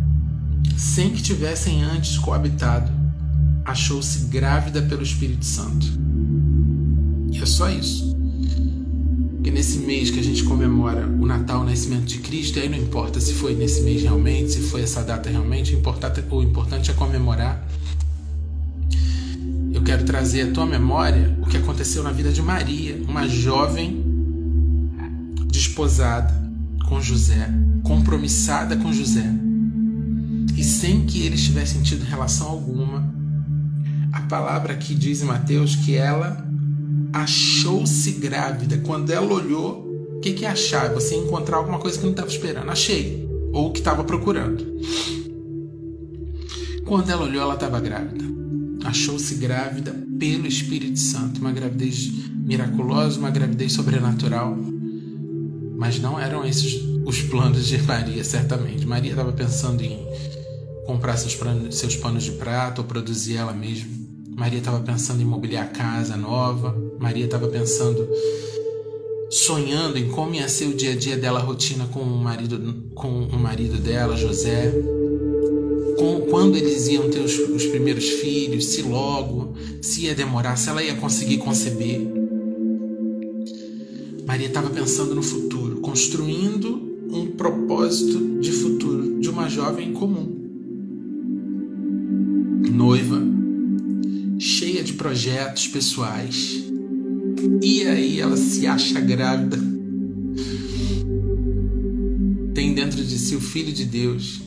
sem 0.77 1.11
que 1.11 1.23
tivessem 1.23 1.83
antes 1.83 2.17
coabitado, 2.19 2.91
achou-se 3.65 4.27
grávida 4.27 4.83
pelo 4.83 5.03
Espírito 5.03 5.45
Santo. 5.45 5.87
E 7.33 7.39
é 7.39 7.47
só 7.47 7.69
isso. 7.69 8.16
Porque 9.47 9.57
nesse 9.57 9.79
mês 9.79 10.11
que 10.11 10.19
a 10.19 10.23
gente 10.25 10.43
comemora 10.43 11.07
o 11.07 11.25
Natal, 11.25 11.61
o 11.61 11.65
nascimento 11.65 12.03
de 12.03 12.19
Cristo, 12.19 12.59
aí 12.59 12.69
não 12.69 12.77
importa 12.77 13.21
se 13.21 13.33
foi 13.33 13.55
nesse 13.55 13.83
mês 13.83 14.03
realmente, 14.03 14.51
se 14.51 14.61
foi 14.63 14.83
essa 14.83 15.05
data 15.05 15.31
realmente, 15.31 15.73
o 15.73 16.43
importante, 16.43 16.91
é 16.91 16.95
comemorar. 16.95 17.65
Eu 19.73 19.85
quero 19.85 20.05
trazer 20.05 20.49
à 20.49 20.53
tua 20.53 20.67
memória 20.67 21.39
o 21.41 21.47
que 21.47 21.57
aconteceu 21.57 22.03
na 22.03 22.11
vida 22.11 22.33
de 22.33 22.43
Maria, 22.43 23.01
uma 23.07 23.29
jovem 23.29 24.05
desposada 25.47 26.35
com 26.89 27.01
José, 27.01 27.49
compromissada 27.85 28.77
com 28.77 28.93
José, 28.93 29.33
e 30.57 30.65
sem 30.65 31.07
que 31.07 31.25
eles 31.25 31.45
tivessem 31.45 31.83
tido 31.83 32.03
relação 32.03 32.49
alguma. 32.49 33.15
A 34.13 34.23
palavra 34.23 34.73
aqui 34.73 34.93
diz 34.93 35.23
em 35.23 35.27
Mateus 35.27 35.77
que 35.77 35.95
ela 35.95 36.46
achou-se 37.23 38.13
grávida. 38.13 38.79
Quando 38.79 39.11
ela 39.11 39.33
olhou, 39.33 39.87
o 40.17 40.21
que, 40.21 40.33
que 40.33 40.45
é 40.45 40.49
achar? 40.49 40.93
Você 40.95 41.15
encontrar 41.15 41.59
alguma 41.59 41.79
coisa 41.79 41.99
que 41.99 42.05
não 42.05 42.13
estava 42.13 42.29
esperando. 42.29 42.71
Achei. 42.71 43.27
Ou 43.53 43.73
que 43.73 43.79
estava 43.79 44.05
procurando. 44.05 44.65
Quando 46.85 47.11
ela 47.11 47.25
olhou, 47.25 47.43
ela 47.43 47.55
estava 47.55 47.81
grávida. 47.81 48.25
Achou-se 48.85 49.35
grávida 49.37 49.95
pelo 50.19 50.47
Espírito 50.47 50.99
Santo. 50.99 51.41
Uma 51.41 51.53
gravidez 51.53 52.11
miraculosa, 52.35 53.19
uma 53.19 53.31
gravidez 53.31 53.73
sobrenatural. 53.73 54.57
Mas 55.77 55.99
não 55.99 56.19
eram 56.19 56.45
esses 56.45 56.87
os 57.07 57.23
planos 57.23 57.69
de 57.69 57.81
Maria, 57.83 58.25
certamente. 58.25 58.85
Maria 58.85 59.13
estava 59.13 59.33
pensando 59.33 59.81
em 59.81 60.05
comprar 60.87 61.17
seus, 61.17 61.39
seus 61.71 61.95
panos 61.95 62.25
de 62.25 62.33
prata 62.33 62.81
ou 62.81 62.87
produzir 62.87 63.37
ela 63.37 63.53
mesma. 63.53 63.96
Maria 64.37 64.59
estava 64.59 64.81
pensando 64.81 65.23
em 65.23 65.25
mobiliar 65.25 65.65
a 65.65 65.69
casa 65.69 66.15
nova. 66.15 66.77
Maria 67.01 67.25
estava 67.25 67.49
pensando, 67.49 68.07
sonhando 69.31 69.97
em 69.97 70.11
como 70.11 70.35
ia 70.35 70.47
ser 70.47 70.67
o 70.67 70.75
dia 70.75 70.93
a 70.93 70.95
dia 70.95 71.17
dela, 71.17 71.41
a 71.41 71.43
rotina 71.43 71.87
com 71.87 72.01
o 72.01 72.19
marido, 72.19 72.93
com 72.95 73.09
o 73.09 73.39
marido 73.39 73.79
dela, 73.79 74.15
José. 74.15 74.71
Com, 75.99 76.27
quando 76.29 76.55
eles 76.55 76.87
iam 76.89 77.09
ter 77.09 77.21
os, 77.21 77.39
os 77.39 77.65
primeiros 77.65 78.05
filhos, 78.05 78.67
se 78.67 78.83
logo, 78.83 79.55
se 79.81 80.03
ia 80.03 80.15
demorar, 80.15 80.57
se 80.57 80.69
ela 80.69 80.83
ia 80.83 80.97
conseguir 80.97 81.39
conceber. 81.39 82.07
Maria 84.27 84.49
estava 84.49 84.69
pensando 84.69 85.15
no 85.15 85.23
futuro, 85.23 85.81
construindo 85.81 87.09
um 87.11 87.29
propósito 87.29 88.39
de 88.39 88.53
futuro 88.53 89.19
de 89.19 89.31
uma 89.31 89.49
jovem 89.49 89.95
comum. 89.95 90.37
Noiva, 92.71 93.16
projetos 94.97 95.69
pessoais. 95.69 96.65
E 97.63 97.87
aí 97.87 98.21
ela 98.21 98.37
se 98.37 98.67
acha 98.67 99.01
grávida. 99.01 99.59
Tem 102.55 102.75
dentro 102.75 103.05
de 103.05 103.19
si 103.19 103.37
o 103.37 103.41
Filho 103.41 103.73
de 103.73 103.85
Deus. 103.85 104.43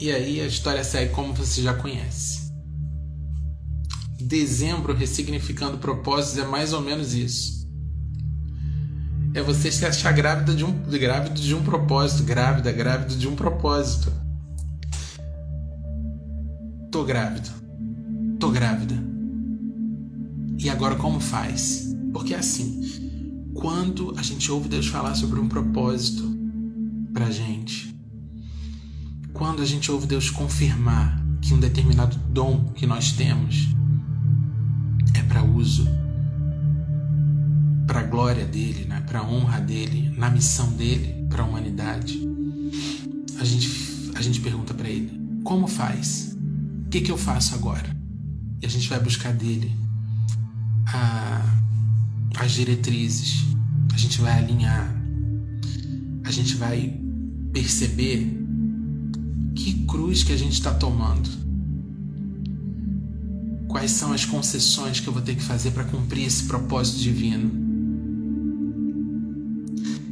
E 0.00 0.10
aí 0.10 0.40
a 0.40 0.46
história 0.46 0.82
segue 0.82 1.12
como 1.12 1.34
você 1.34 1.62
já 1.62 1.74
conhece. 1.74 2.52
Dezembro 4.20 4.94
ressignificando 4.94 5.78
propósitos 5.78 6.38
é 6.38 6.46
mais 6.46 6.72
ou 6.72 6.80
menos 6.80 7.14
isso. 7.14 7.68
É 9.34 9.42
você 9.42 9.70
se 9.70 9.84
achar 9.84 10.12
grávida 10.12 10.54
de 10.54 10.64
um 10.64 10.72
grávido 10.72 11.40
de 11.40 11.54
um 11.54 11.62
propósito, 11.62 12.22
grávida, 12.22 12.70
grávido 12.70 13.16
de 13.16 13.26
um 13.26 13.34
propósito. 13.34 14.12
Tô 16.90 17.02
grávido. 17.04 17.50
Tô 18.38 18.50
grávida. 18.50 19.13
E 20.64 20.70
agora 20.70 20.96
como 20.96 21.20
faz? 21.20 21.94
Porque 22.10 22.32
é 22.32 22.38
assim, 22.38 22.80
quando 23.52 24.14
a 24.16 24.22
gente 24.22 24.50
ouve 24.50 24.66
Deus 24.66 24.86
falar 24.86 25.14
sobre 25.14 25.38
um 25.38 25.46
propósito 25.46 26.24
pra 27.12 27.30
gente, 27.30 27.94
quando 29.34 29.60
a 29.60 29.66
gente 29.66 29.92
ouve 29.92 30.06
Deus 30.06 30.30
confirmar 30.30 31.22
que 31.42 31.52
um 31.52 31.60
determinado 31.60 32.16
dom 32.30 32.72
que 32.74 32.86
nós 32.86 33.12
temos 33.12 33.68
é 35.12 35.22
para 35.24 35.44
uso, 35.44 35.86
para 37.86 38.00
a 38.00 38.04
glória 38.04 38.46
dele, 38.46 38.86
né? 38.86 39.02
para 39.02 39.18
a 39.18 39.28
honra 39.28 39.60
dele, 39.60 40.14
na 40.16 40.30
missão 40.30 40.72
dele 40.72 41.26
para 41.28 41.42
a 41.42 41.46
humanidade, 41.46 42.26
a 43.38 43.44
gente, 43.44 43.68
a 44.14 44.22
gente 44.22 44.40
pergunta 44.40 44.72
para 44.72 44.88
ele: 44.88 45.42
como 45.44 45.66
faz? 45.66 46.34
O 46.86 46.88
que, 46.88 47.02
que 47.02 47.10
eu 47.10 47.18
faço 47.18 47.54
agora? 47.54 47.94
E 48.62 48.64
a 48.64 48.68
gente 48.70 48.88
vai 48.88 48.98
buscar 48.98 49.30
dele 49.30 49.83
a, 50.86 51.42
as 52.36 52.52
diretrizes, 52.52 53.44
a 53.92 53.96
gente 53.96 54.20
vai 54.20 54.38
alinhar, 54.38 54.94
a 56.24 56.30
gente 56.30 56.56
vai 56.56 57.00
perceber 57.52 58.40
que 59.54 59.84
cruz 59.86 60.22
que 60.22 60.32
a 60.32 60.36
gente 60.36 60.54
está 60.54 60.74
tomando. 60.74 61.30
Quais 63.68 63.90
são 63.90 64.12
as 64.12 64.24
concessões 64.24 65.00
que 65.00 65.08
eu 65.08 65.12
vou 65.12 65.22
ter 65.22 65.34
que 65.34 65.42
fazer 65.42 65.72
para 65.72 65.84
cumprir 65.84 66.26
esse 66.26 66.44
propósito 66.44 67.00
divino? 67.00 67.50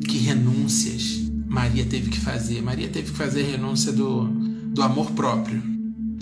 Que 0.09 0.19
renúncias 0.19 1.23
Maria 1.53 1.85
teve 1.85 2.11
que 2.11 2.19
fazer? 2.19 2.63
Maria 2.63 2.89
teve 2.89 3.11
que 3.11 3.17
fazer 3.17 3.45
a 3.45 3.51
renúncia 3.51 3.93
do, 3.93 4.25
do 4.75 4.83
amor 4.83 5.11
próprio. 5.11 5.63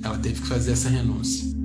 Ela 0.03 0.19
teve 0.19 0.41
que 0.41 0.47
fazer 0.47 0.73
essa 0.73 0.89
renúncia. 0.89 1.60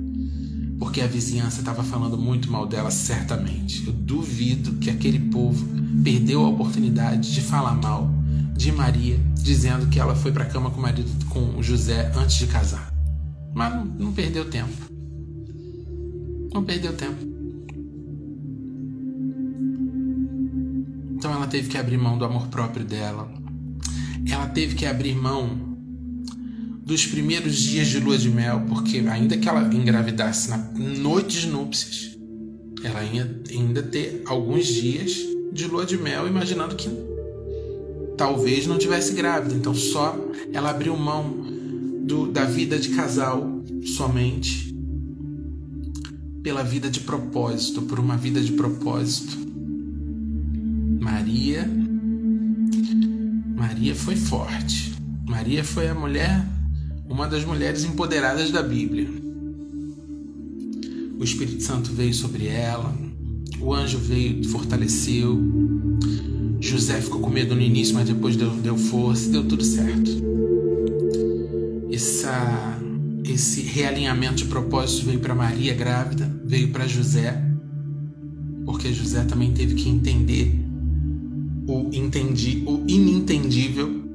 Porque 0.78 1.00
a 1.00 1.06
vizinhança 1.06 1.60
estava 1.60 1.82
falando 1.82 2.18
muito 2.18 2.50
mal 2.50 2.66
dela, 2.66 2.90
certamente. 2.90 3.86
Eu 3.86 3.92
duvido 3.92 4.74
que 4.74 4.90
aquele 4.90 5.18
povo 5.18 5.66
perdeu 6.02 6.44
a 6.44 6.48
oportunidade 6.48 7.32
de 7.32 7.40
falar 7.40 7.74
mal 7.74 8.10
de 8.54 8.72
Maria, 8.72 9.18
dizendo 9.34 9.86
que 9.88 9.98
ela 9.98 10.14
foi 10.14 10.32
para 10.32 10.44
a 10.44 10.46
cama 10.46 10.70
com 10.70 10.78
o 10.78 10.82
marido, 10.82 11.10
com 11.26 11.62
José 11.62 12.12
antes 12.16 12.36
de 12.36 12.46
casar. 12.46 12.92
Mas 13.54 13.74
não, 13.74 13.84
não 13.84 14.12
perdeu 14.12 14.44
tempo. 14.50 14.72
Não 16.52 16.64
perdeu 16.64 16.94
tempo. 16.94 17.36
Então 21.16 21.32
ela 21.32 21.46
teve 21.46 21.68
que 21.68 21.78
abrir 21.78 21.96
mão 21.96 22.18
do 22.18 22.24
amor 22.24 22.48
próprio 22.48 22.84
dela. 22.84 23.30
Ela 24.28 24.46
teve 24.46 24.74
que 24.74 24.84
abrir 24.84 25.14
mão 25.14 25.75
dos 26.86 27.04
primeiros 27.04 27.56
dias 27.56 27.88
de 27.88 27.98
lua 27.98 28.16
de 28.16 28.30
mel, 28.30 28.62
porque 28.68 28.98
ainda 28.98 29.36
que 29.36 29.48
ela 29.48 29.74
engravidasse 29.74 30.48
na 30.48 30.56
noite 30.56 31.40
de 31.40 31.48
núpcias, 31.48 32.16
ela 32.84 33.02
ia 33.02 33.42
ainda 33.50 33.82
ter 33.82 34.22
alguns 34.24 34.66
dias 34.66 35.16
de 35.52 35.66
lua 35.66 35.84
de 35.84 35.98
mel, 35.98 36.28
imaginando 36.28 36.76
que 36.76 36.88
talvez 38.16 38.68
não 38.68 38.78
tivesse 38.78 39.14
grávida. 39.14 39.52
Então 39.52 39.74
só 39.74 40.16
ela 40.52 40.70
abriu 40.70 40.96
mão 40.96 41.34
do, 42.02 42.30
da 42.30 42.44
vida 42.44 42.78
de 42.78 42.90
casal 42.90 43.64
somente 43.84 44.72
pela 46.44 46.62
vida 46.62 46.88
de 46.88 47.00
propósito, 47.00 47.82
por 47.82 47.98
uma 47.98 48.16
vida 48.16 48.40
de 48.40 48.52
propósito. 48.52 49.36
Maria 51.00 51.68
Maria 53.56 53.96
foi 53.96 54.14
forte. 54.14 54.94
Maria 55.26 55.64
foi 55.64 55.88
a 55.88 55.94
mulher, 55.94 56.46
uma 57.08 57.26
das 57.26 57.44
mulheres 57.44 57.84
empoderadas 57.84 58.50
da 58.50 58.62
Bíblia. 58.62 59.08
O 61.18 61.24
Espírito 61.24 61.62
Santo 61.62 61.92
veio 61.92 62.12
sobre 62.12 62.46
ela, 62.46 62.94
o 63.60 63.72
anjo 63.72 63.98
veio 63.98 64.40
e 64.40 64.44
fortaleceu. 64.44 65.40
José 66.60 67.00
ficou 67.00 67.20
com 67.20 67.30
medo 67.30 67.54
no 67.54 67.62
início, 67.62 67.94
mas 67.94 68.08
depois 68.08 68.36
deu, 68.36 68.50
deu 68.50 68.76
força, 68.76 69.30
deu 69.30 69.46
tudo 69.46 69.64
certo. 69.64 70.10
Essa 71.90 72.76
esse 73.24 73.60
realinhamento 73.62 74.36
de 74.36 74.44
propósitos 74.44 75.04
veio 75.04 75.18
para 75.18 75.34
Maria 75.34 75.74
grávida, 75.74 76.30
veio 76.44 76.68
para 76.68 76.86
José, 76.86 77.42
porque 78.64 78.92
José 78.92 79.24
também 79.24 79.52
teve 79.52 79.74
que 79.74 79.88
entender 79.88 80.58
o 81.66 81.90
entendi, 81.92 82.62
o 82.66 82.84
inentendível, 82.86 84.05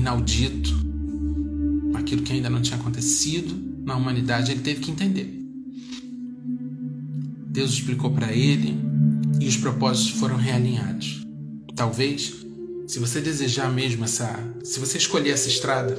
inaudito, 0.00 0.70
aquilo 1.94 2.22
que 2.22 2.32
ainda 2.32 2.50
não 2.50 2.60
tinha 2.60 2.78
acontecido 2.78 3.54
na 3.84 3.96
humanidade, 3.96 4.50
ele 4.50 4.60
teve 4.60 4.80
que 4.80 4.90
entender. 4.90 5.38
Deus 7.46 7.72
explicou 7.72 8.10
para 8.10 8.32
ele 8.32 8.76
e 9.40 9.46
os 9.46 9.56
propósitos 9.56 10.18
foram 10.18 10.36
realinhados. 10.36 11.26
Talvez, 11.74 12.34
se 12.86 12.98
você 12.98 13.20
desejar 13.20 13.72
mesmo 13.72 14.04
essa, 14.04 14.38
se 14.62 14.78
você 14.78 14.98
escolher 14.98 15.30
essa 15.30 15.48
estrada, 15.48 15.96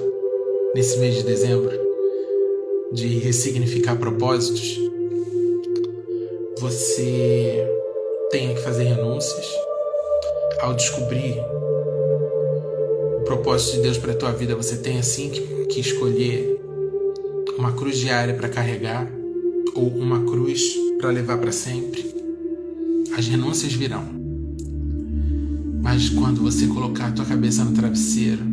nesse 0.76 0.98
mês 1.00 1.16
de 1.16 1.24
dezembro 1.24 1.72
de 2.94 3.20
ressignificar 3.20 3.96
propósitos, 3.96 4.78
você 6.60 7.66
tenha 8.32 8.54
que 8.54 8.62
fazer 8.62 8.84
renúncias 8.84 9.46
ao 10.62 10.74
descobrir 10.74 11.36
propósito 13.32 13.78
de 13.78 13.84
Deus 13.84 13.98
para 13.98 14.12
a 14.12 14.16
tua 14.16 14.34
vida, 14.34 14.58
você 14.58 14.76
tem 14.76 15.00
assim 15.00 15.30
que, 15.30 15.40
que 15.68 15.80
escolher 15.80 16.60
uma 17.58 17.72
cruz 17.72 17.98
diária 17.98 18.34
para 18.34 18.50
carregar 18.50 19.10
ou 19.74 19.88
uma 19.88 20.20
cruz 20.26 20.62
para 21.00 21.12
levar 21.12 21.38
para 21.38 21.52
sempre. 21.54 22.14
As 23.18 23.26
renúncias 23.28 23.72
virão. 23.72 24.04
Mas 25.82 26.10
quando 26.10 26.42
você 26.42 26.68
colocar 26.68 27.08
a 27.08 27.12
tua 27.12 27.24
cabeça 27.24 27.64
no 27.64 27.72
travesseiro 27.72 28.52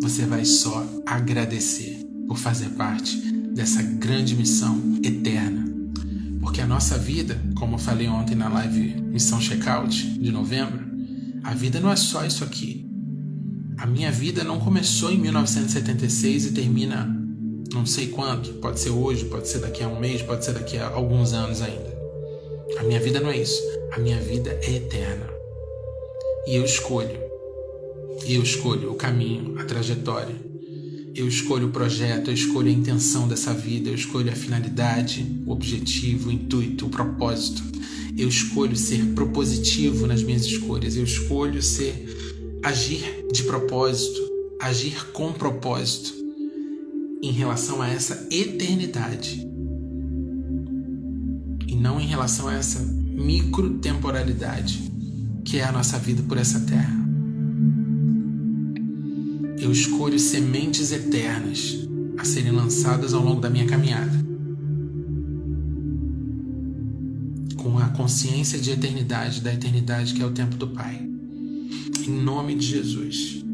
você 0.00 0.24
vai 0.24 0.46
só 0.46 0.86
agradecer 1.04 2.02
por 2.26 2.38
fazer 2.38 2.70
parte 2.70 3.18
dessa 3.54 3.82
grande 3.82 4.34
missão 4.34 4.98
eterna. 5.04 5.68
Porque 6.40 6.62
a 6.62 6.66
nossa 6.66 6.96
vida, 6.96 7.38
como 7.54 7.74
eu 7.74 7.78
falei 7.78 8.08
ontem 8.08 8.34
na 8.34 8.48
live 8.48 8.98
Missão 9.02 9.38
Checkout 9.38 10.18
de 10.18 10.32
novembro, 10.32 10.80
a 11.44 11.52
vida 11.52 11.78
não 11.80 11.92
é 11.92 11.96
só 11.96 12.24
isso 12.24 12.42
aqui. 12.42 12.89
A 13.80 13.86
minha 13.86 14.12
vida 14.12 14.44
não 14.44 14.60
começou 14.60 15.10
em 15.10 15.18
1976 15.18 16.46
e 16.46 16.52
termina 16.52 17.16
não 17.72 17.86
sei 17.86 18.08
quanto, 18.08 18.54
pode 18.54 18.78
ser 18.78 18.90
hoje, 18.90 19.24
pode 19.24 19.48
ser 19.48 19.58
daqui 19.58 19.82
a 19.82 19.88
um 19.88 19.98
mês, 19.98 20.22
pode 20.22 20.44
ser 20.44 20.52
daqui 20.52 20.76
a 20.76 20.88
alguns 20.88 21.32
anos 21.32 21.62
ainda. 21.62 21.98
A 22.78 22.82
minha 22.82 23.00
vida 23.00 23.20
não 23.20 23.30
é 23.30 23.38
isso. 23.38 23.60
A 23.92 23.98
minha 23.98 24.20
vida 24.20 24.50
é 24.62 24.76
eterna. 24.76 25.26
E 26.46 26.56
eu 26.56 26.64
escolho 26.64 27.30
eu 28.26 28.42
escolho 28.42 28.92
o 28.92 28.94
caminho, 28.94 29.58
a 29.58 29.64
trajetória. 29.64 30.34
Eu 31.14 31.26
escolho 31.26 31.68
o 31.68 31.70
projeto, 31.70 32.28
eu 32.28 32.34
escolho 32.34 32.68
a 32.68 32.72
intenção 32.72 33.26
dessa 33.26 33.52
vida, 33.52 33.88
eu 33.88 33.94
escolho 33.94 34.30
a 34.30 34.36
finalidade, 34.36 35.26
o 35.46 35.50
objetivo, 35.50 36.28
o 36.28 36.32
intuito, 36.32 36.86
o 36.86 36.90
propósito. 36.90 37.62
Eu 38.16 38.28
escolho 38.28 38.76
ser 38.76 39.04
propositivo 39.14 40.06
nas 40.06 40.22
minhas 40.22 40.44
escolhas, 40.44 40.96
eu 40.96 41.04
escolho 41.04 41.62
ser 41.62 42.29
agir 42.62 43.26
de 43.32 43.42
propósito, 43.44 44.20
agir 44.60 45.06
com 45.12 45.32
propósito 45.32 46.12
em 47.22 47.32
relação 47.32 47.80
a 47.82 47.88
essa 47.88 48.26
eternidade 48.30 49.46
e 51.66 51.76
não 51.76 52.00
em 52.00 52.06
relação 52.06 52.48
a 52.48 52.54
essa 52.54 52.80
microtemporalidade 52.80 54.90
que 55.44 55.58
é 55.58 55.64
a 55.64 55.72
nossa 55.72 55.98
vida 55.98 56.22
por 56.22 56.38
essa 56.38 56.60
terra 56.60 57.00
eu 59.60 59.70
escolho 59.70 60.18
sementes 60.18 60.90
eternas 60.90 61.86
a 62.16 62.24
serem 62.24 62.50
lançadas 62.50 63.12
ao 63.12 63.22
longo 63.22 63.40
da 63.40 63.50
minha 63.50 63.66
caminhada. 63.66 64.18
Com 67.56 67.78
a 67.78 67.88
consciência 67.88 68.58
de 68.58 68.70
eternidade, 68.70 69.42
da 69.42 69.52
eternidade 69.52 70.14
que 70.14 70.22
é 70.22 70.26
o 70.26 70.30
tempo 70.30 70.56
do 70.56 70.68
Pai. 70.68 71.09
Em 72.06 72.10
nome 72.10 72.54
de 72.54 72.66
Jesus. 72.66 73.44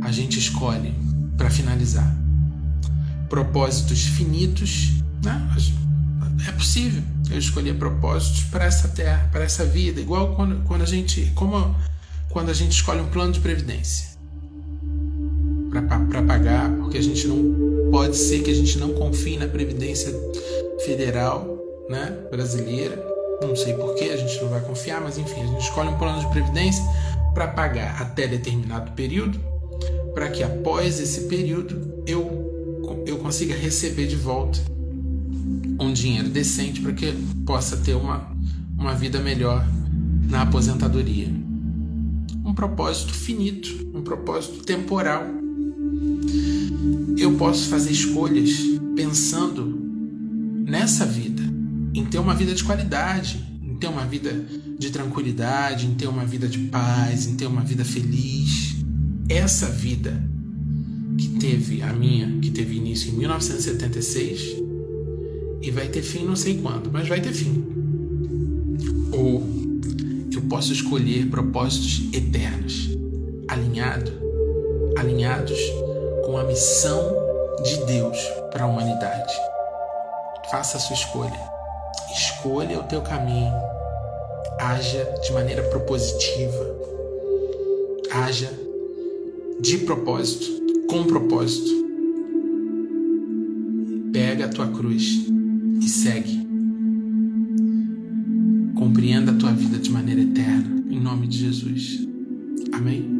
A 0.00 0.12
gente 0.12 0.38
escolhe, 0.38 0.94
para 1.36 1.50
finalizar, 1.50 2.14
propósitos 3.28 4.04
finitos. 4.04 4.92
Né? 5.22 5.56
É 6.46 6.52
possível 6.52 7.02
eu 7.30 7.38
escolher 7.38 7.74
propósitos 7.74 8.44
para 8.44 8.64
essa 8.64 8.88
terra, 8.88 9.28
para 9.32 9.44
essa 9.44 9.64
vida, 9.64 10.00
igual 10.00 10.34
quando, 10.36 10.62
quando 10.64 10.82
a 10.82 10.86
gente. 10.86 11.32
Como 11.34 11.74
quando 12.28 12.50
a 12.50 12.54
gente 12.54 12.72
escolhe 12.72 13.00
um 13.00 13.08
plano 13.08 13.32
de 13.32 13.40
previdência 13.40 14.14
para 16.08 16.22
pagar, 16.22 16.70
porque 16.76 16.98
a 16.98 17.02
gente 17.02 17.26
não 17.26 17.90
pode 17.90 18.16
ser 18.16 18.42
que 18.42 18.50
a 18.50 18.54
gente 18.54 18.78
não 18.78 18.92
confie 18.94 19.36
na 19.36 19.46
previdência 19.46 20.12
federal, 20.84 21.58
né, 21.88 22.16
brasileira. 22.30 23.13
Não 23.42 23.54
sei 23.56 23.74
por 23.74 23.94
que 23.94 24.10
a 24.10 24.16
gente 24.16 24.40
não 24.40 24.48
vai 24.48 24.60
confiar, 24.60 25.00
mas 25.00 25.18
enfim, 25.18 25.42
a 25.42 25.46
gente 25.46 25.62
escolhe 25.62 25.88
um 25.88 25.98
plano 25.98 26.20
de 26.20 26.30
previdência 26.30 26.84
para 27.32 27.48
pagar 27.48 28.00
até 28.00 28.26
determinado 28.26 28.92
período, 28.92 29.38
para 30.14 30.28
que 30.30 30.42
após 30.42 31.00
esse 31.00 31.22
período 31.22 32.02
eu 32.06 32.52
eu 33.06 33.18
consiga 33.18 33.54
receber 33.54 34.06
de 34.06 34.16
volta 34.16 34.58
um 35.78 35.92
dinheiro 35.92 36.28
decente 36.28 36.80
para 36.80 36.92
que 36.92 37.12
possa 37.44 37.76
ter 37.76 37.94
uma, 37.94 38.30
uma 38.78 38.94
vida 38.94 39.20
melhor 39.20 39.66
na 40.28 40.42
aposentadoria. 40.42 41.28
Um 42.44 42.54
propósito 42.54 43.12
finito, 43.12 43.90
um 43.94 44.02
propósito 44.02 44.62
temporal 44.64 45.24
eu 47.16 47.32
posso 47.34 47.68
fazer 47.68 47.92
escolhas 47.92 48.50
pensando 48.96 49.64
nessa 50.66 51.06
vida, 51.06 51.33
em 51.94 52.04
ter 52.04 52.18
uma 52.18 52.34
vida 52.34 52.52
de 52.52 52.64
qualidade, 52.64 53.40
em 53.62 53.76
ter 53.76 53.86
uma 53.86 54.04
vida 54.04 54.32
de 54.78 54.90
tranquilidade, 54.90 55.86
em 55.86 55.94
ter 55.94 56.08
uma 56.08 56.24
vida 56.24 56.48
de 56.48 56.58
paz, 56.58 57.26
em 57.26 57.36
ter 57.36 57.46
uma 57.46 57.62
vida 57.62 57.84
feliz. 57.84 58.74
Essa 59.28 59.66
vida 59.66 60.20
que 61.16 61.28
teve 61.38 61.82
a 61.82 61.92
minha, 61.92 62.38
que 62.40 62.50
teve 62.50 62.76
início 62.76 63.10
em 63.10 63.16
1976 63.16 64.56
e 65.62 65.70
vai 65.70 65.88
ter 65.88 66.02
fim 66.02 66.24
não 66.24 66.36
sei 66.36 66.58
quando, 66.58 66.90
mas 66.92 67.08
vai 67.08 67.20
ter 67.20 67.32
fim. 67.32 67.64
Ou 69.12 69.42
eu 70.32 70.42
posso 70.42 70.72
escolher 70.72 71.30
propósitos 71.30 72.12
eternos, 72.12 72.90
alinhado, 73.48 74.12
alinhados 74.98 75.58
com 76.26 76.36
a 76.36 76.44
missão 76.44 77.00
de 77.62 77.84
Deus 77.86 78.18
para 78.50 78.64
a 78.64 78.66
humanidade. 78.66 79.32
Faça 80.50 80.76
a 80.76 80.80
sua 80.80 80.96
escolha. 80.96 81.53
Escolha 82.14 82.78
o 82.78 82.84
teu 82.84 83.02
caminho. 83.02 83.52
Haja 84.60 85.04
de 85.20 85.32
maneira 85.32 85.64
propositiva. 85.64 86.76
Haja 88.12 88.52
de 89.60 89.78
propósito, 89.78 90.46
com 90.88 91.02
propósito. 91.02 91.70
Pega 94.12 94.44
a 94.44 94.48
tua 94.48 94.68
cruz 94.68 95.26
e 95.82 95.88
segue. 95.88 96.46
Compreenda 98.76 99.32
a 99.32 99.34
tua 99.34 99.50
vida 99.50 99.76
de 99.78 99.90
maneira 99.90 100.20
eterna, 100.20 100.84
em 100.88 101.00
nome 101.00 101.26
de 101.26 101.38
Jesus. 101.38 102.06
Amém? 102.72 103.10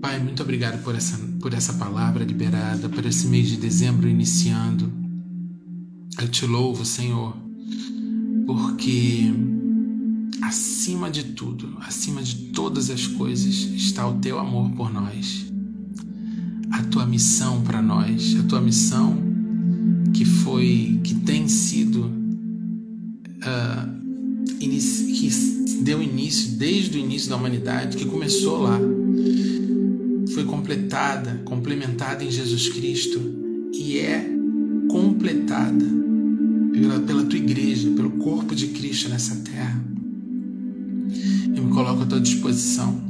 Pai, 0.00 0.20
muito 0.20 0.44
obrigado 0.44 0.80
por 0.84 0.94
essa, 0.94 1.18
por 1.40 1.52
essa 1.52 1.72
palavra 1.72 2.22
liberada, 2.22 2.88
por 2.88 3.04
esse 3.04 3.26
mês 3.26 3.48
de 3.48 3.56
dezembro 3.56 4.08
iniciando. 4.08 5.07
Eu 6.20 6.26
te 6.26 6.44
louvo, 6.46 6.84
Senhor, 6.84 7.36
porque 8.44 9.32
acima 10.42 11.08
de 11.08 11.22
tudo, 11.22 11.76
acima 11.80 12.20
de 12.20 12.46
todas 12.46 12.90
as 12.90 13.06
coisas, 13.06 13.54
está 13.54 14.04
o 14.08 14.14
teu 14.14 14.40
amor 14.40 14.68
por 14.72 14.92
nós. 14.92 15.46
A 16.72 16.82
tua 16.82 17.06
missão 17.06 17.62
para 17.62 17.80
nós, 17.80 18.36
a 18.36 18.42
tua 18.42 18.60
missão 18.60 19.16
que 20.12 20.24
foi, 20.24 21.00
que 21.04 21.14
tem 21.14 21.46
sido, 21.46 22.06
uh, 22.06 22.10
que 24.58 25.30
deu 25.82 26.02
início 26.02 26.58
desde 26.58 26.98
o 26.98 27.00
início 27.00 27.30
da 27.30 27.36
humanidade, 27.36 27.96
que 27.96 28.06
começou 28.06 28.62
lá, 28.62 28.80
foi 30.34 30.42
completada, 30.44 31.40
complementada 31.44 32.24
em 32.24 32.30
Jesus 32.30 32.70
Cristo 32.70 33.20
e 33.72 33.98
é 33.98 34.28
completada 34.88 36.07
pela, 36.80 37.00
pela 37.00 37.24
tua 37.24 37.38
igreja, 37.38 37.90
pelo 37.90 38.10
corpo 38.12 38.54
de 38.54 38.68
Cristo 38.68 39.08
nessa 39.08 39.36
terra. 39.36 39.82
Eu 41.54 41.64
me 41.64 41.72
coloco 41.72 42.02
à 42.02 42.06
tua 42.06 42.20
disposição 42.20 43.00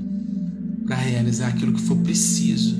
para 0.87 0.97
realizar 0.97 1.49
aquilo 1.49 1.73
que 1.73 1.83
for 1.83 1.97
preciso, 1.99 2.77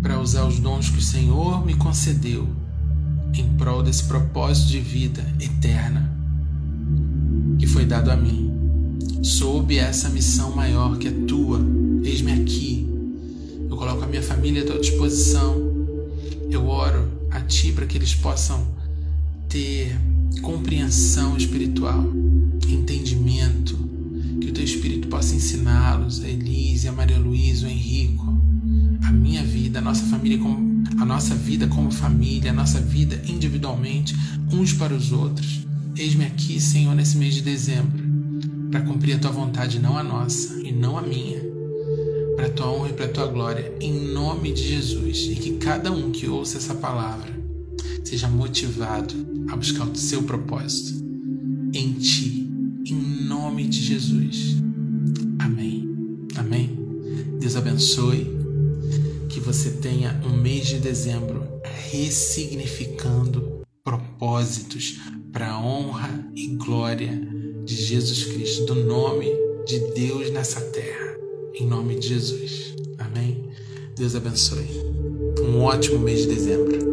para 0.00 0.20
usar 0.20 0.46
os 0.46 0.58
dons 0.58 0.90
que 0.90 0.98
o 0.98 1.02
Senhor 1.02 1.64
me 1.66 1.74
concedeu 1.74 2.48
em 3.34 3.48
prol 3.56 3.82
desse 3.82 4.04
propósito 4.04 4.68
de 4.68 4.80
vida 4.80 5.26
eterna 5.40 6.12
que 7.58 7.66
foi 7.66 7.84
dado 7.84 8.10
a 8.10 8.16
mim, 8.16 8.98
sob 9.22 9.76
essa 9.76 10.08
missão 10.08 10.54
maior 10.54 10.98
que 10.98 11.08
é 11.08 11.12
tua. 11.12 11.60
Eis-me 12.02 12.32
aqui. 12.32 12.88
Eu 13.70 13.76
coloco 13.76 14.02
a 14.02 14.06
minha 14.06 14.22
família 14.22 14.62
à 14.62 14.66
tua 14.66 14.80
disposição. 14.80 15.54
Eu 16.50 16.66
oro 16.66 17.08
a 17.30 17.40
ti 17.40 17.70
para 17.70 17.86
que 17.86 17.96
eles 17.96 18.14
possam 18.14 18.66
ter 19.52 19.94
compreensão 20.40 21.36
espiritual, 21.36 22.10
entendimento, 22.66 23.76
que 24.40 24.48
o 24.48 24.52
teu 24.52 24.64
Espírito 24.64 25.08
possa 25.08 25.34
ensiná-los, 25.34 26.24
a 26.24 26.28
Elise, 26.28 26.88
a 26.88 26.92
Maria 26.92 27.18
Luísa, 27.18 27.66
o 27.66 27.68
Henrico, 27.68 28.34
a 29.02 29.12
minha 29.12 29.44
vida, 29.44 29.80
a 29.80 29.82
nossa 29.82 30.04
família 30.06 30.38
como 30.38 30.72
a 30.98 31.04
nossa 31.04 31.34
vida 31.34 31.66
como 31.66 31.90
família, 31.90 32.50
a 32.50 32.54
nossa 32.54 32.80
vida 32.80 33.20
individualmente, 33.28 34.16
uns 34.50 34.72
para 34.72 34.94
os 34.94 35.12
outros. 35.12 35.66
Eis-me 35.96 36.24
aqui, 36.24 36.58
Senhor, 36.58 36.94
nesse 36.94 37.18
mês 37.18 37.34
de 37.34 37.42
dezembro, 37.42 38.02
para 38.70 38.80
cumprir 38.80 39.16
a 39.16 39.18
tua 39.18 39.32
vontade, 39.32 39.78
não 39.78 39.98
a 39.98 40.02
nossa 40.02 40.62
e 40.62 40.72
não 40.72 40.96
a 40.96 41.02
minha, 41.02 41.40
para 42.36 42.46
a 42.46 42.50
tua 42.50 42.72
honra 42.72 42.88
e 42.88 42.92
para 42.94 43.04
a 43.04 43.08
tua 43.08 43.26
glória, 43.26 43.70
em 43.80 44.12
nome 44.12 44.50
de 44.52 44.66
Jesus, 44.66 45.26
e 45.30 45.34
que 45.34 45.52
cada 45.58 45.92
um 45.92 46.10
que 46.10 46.26
ouça 46.26 46.56
essa 46.56 46.74
palavra 46.74 47.30
seja 48.02 48.28
motivado 48.28 49.31
a 49.52 49.56
buscar 49.56 49.86
o 49.86 49.94
seu 49.94 50.22
propósito 50.22 51.04
em 51.74 51.92
ti, 51.92 52.50
em 52.86 53.24
nome 53.26 53.68
de 53.68 53.80
Jesus. 53.80 54.56
Amém. 55.38 55.88
Amém. 56.36 56.78
Deus 57.38 57.54
abençoe. 57.54 58.40
Que 59.28 59.40
você 59.40 59.70
tenha 59.72 60.20
um 60.24 60.36
mês 60.36 60.66
de 60.66 60.78
dezembro 60.78 61.46
ressignificando 61.90 63.62
propósitos 63.84 65.00
para 65.32 65.50
a 65.50 65.60
honra 65.60 66.30
e 66.34 66.48
glória 66.56 67.10
de 67.64 67.74
Jesus 67.74 68.24
Cristo, 68.24 68.66
do 68.66 68.74
nome 68.74 69.26
de 69.66 69.78
Deus 69.94 70.30
nessa 70.30 70.60
terra, 70.60 71.16
em 71.54 71.66
nome 71.66 71.98
de 71.98 72.08
Jesus. 72.08 72.74
Amém. 72.98 73.50
Deus 73.96 74.14
abençoe. 74.14 74.68
Um 75.40 75.60
ótimo 75.60 75.98
mês 75.98 76.22
de 76.22 76.28
dezembro. 76.28 76.91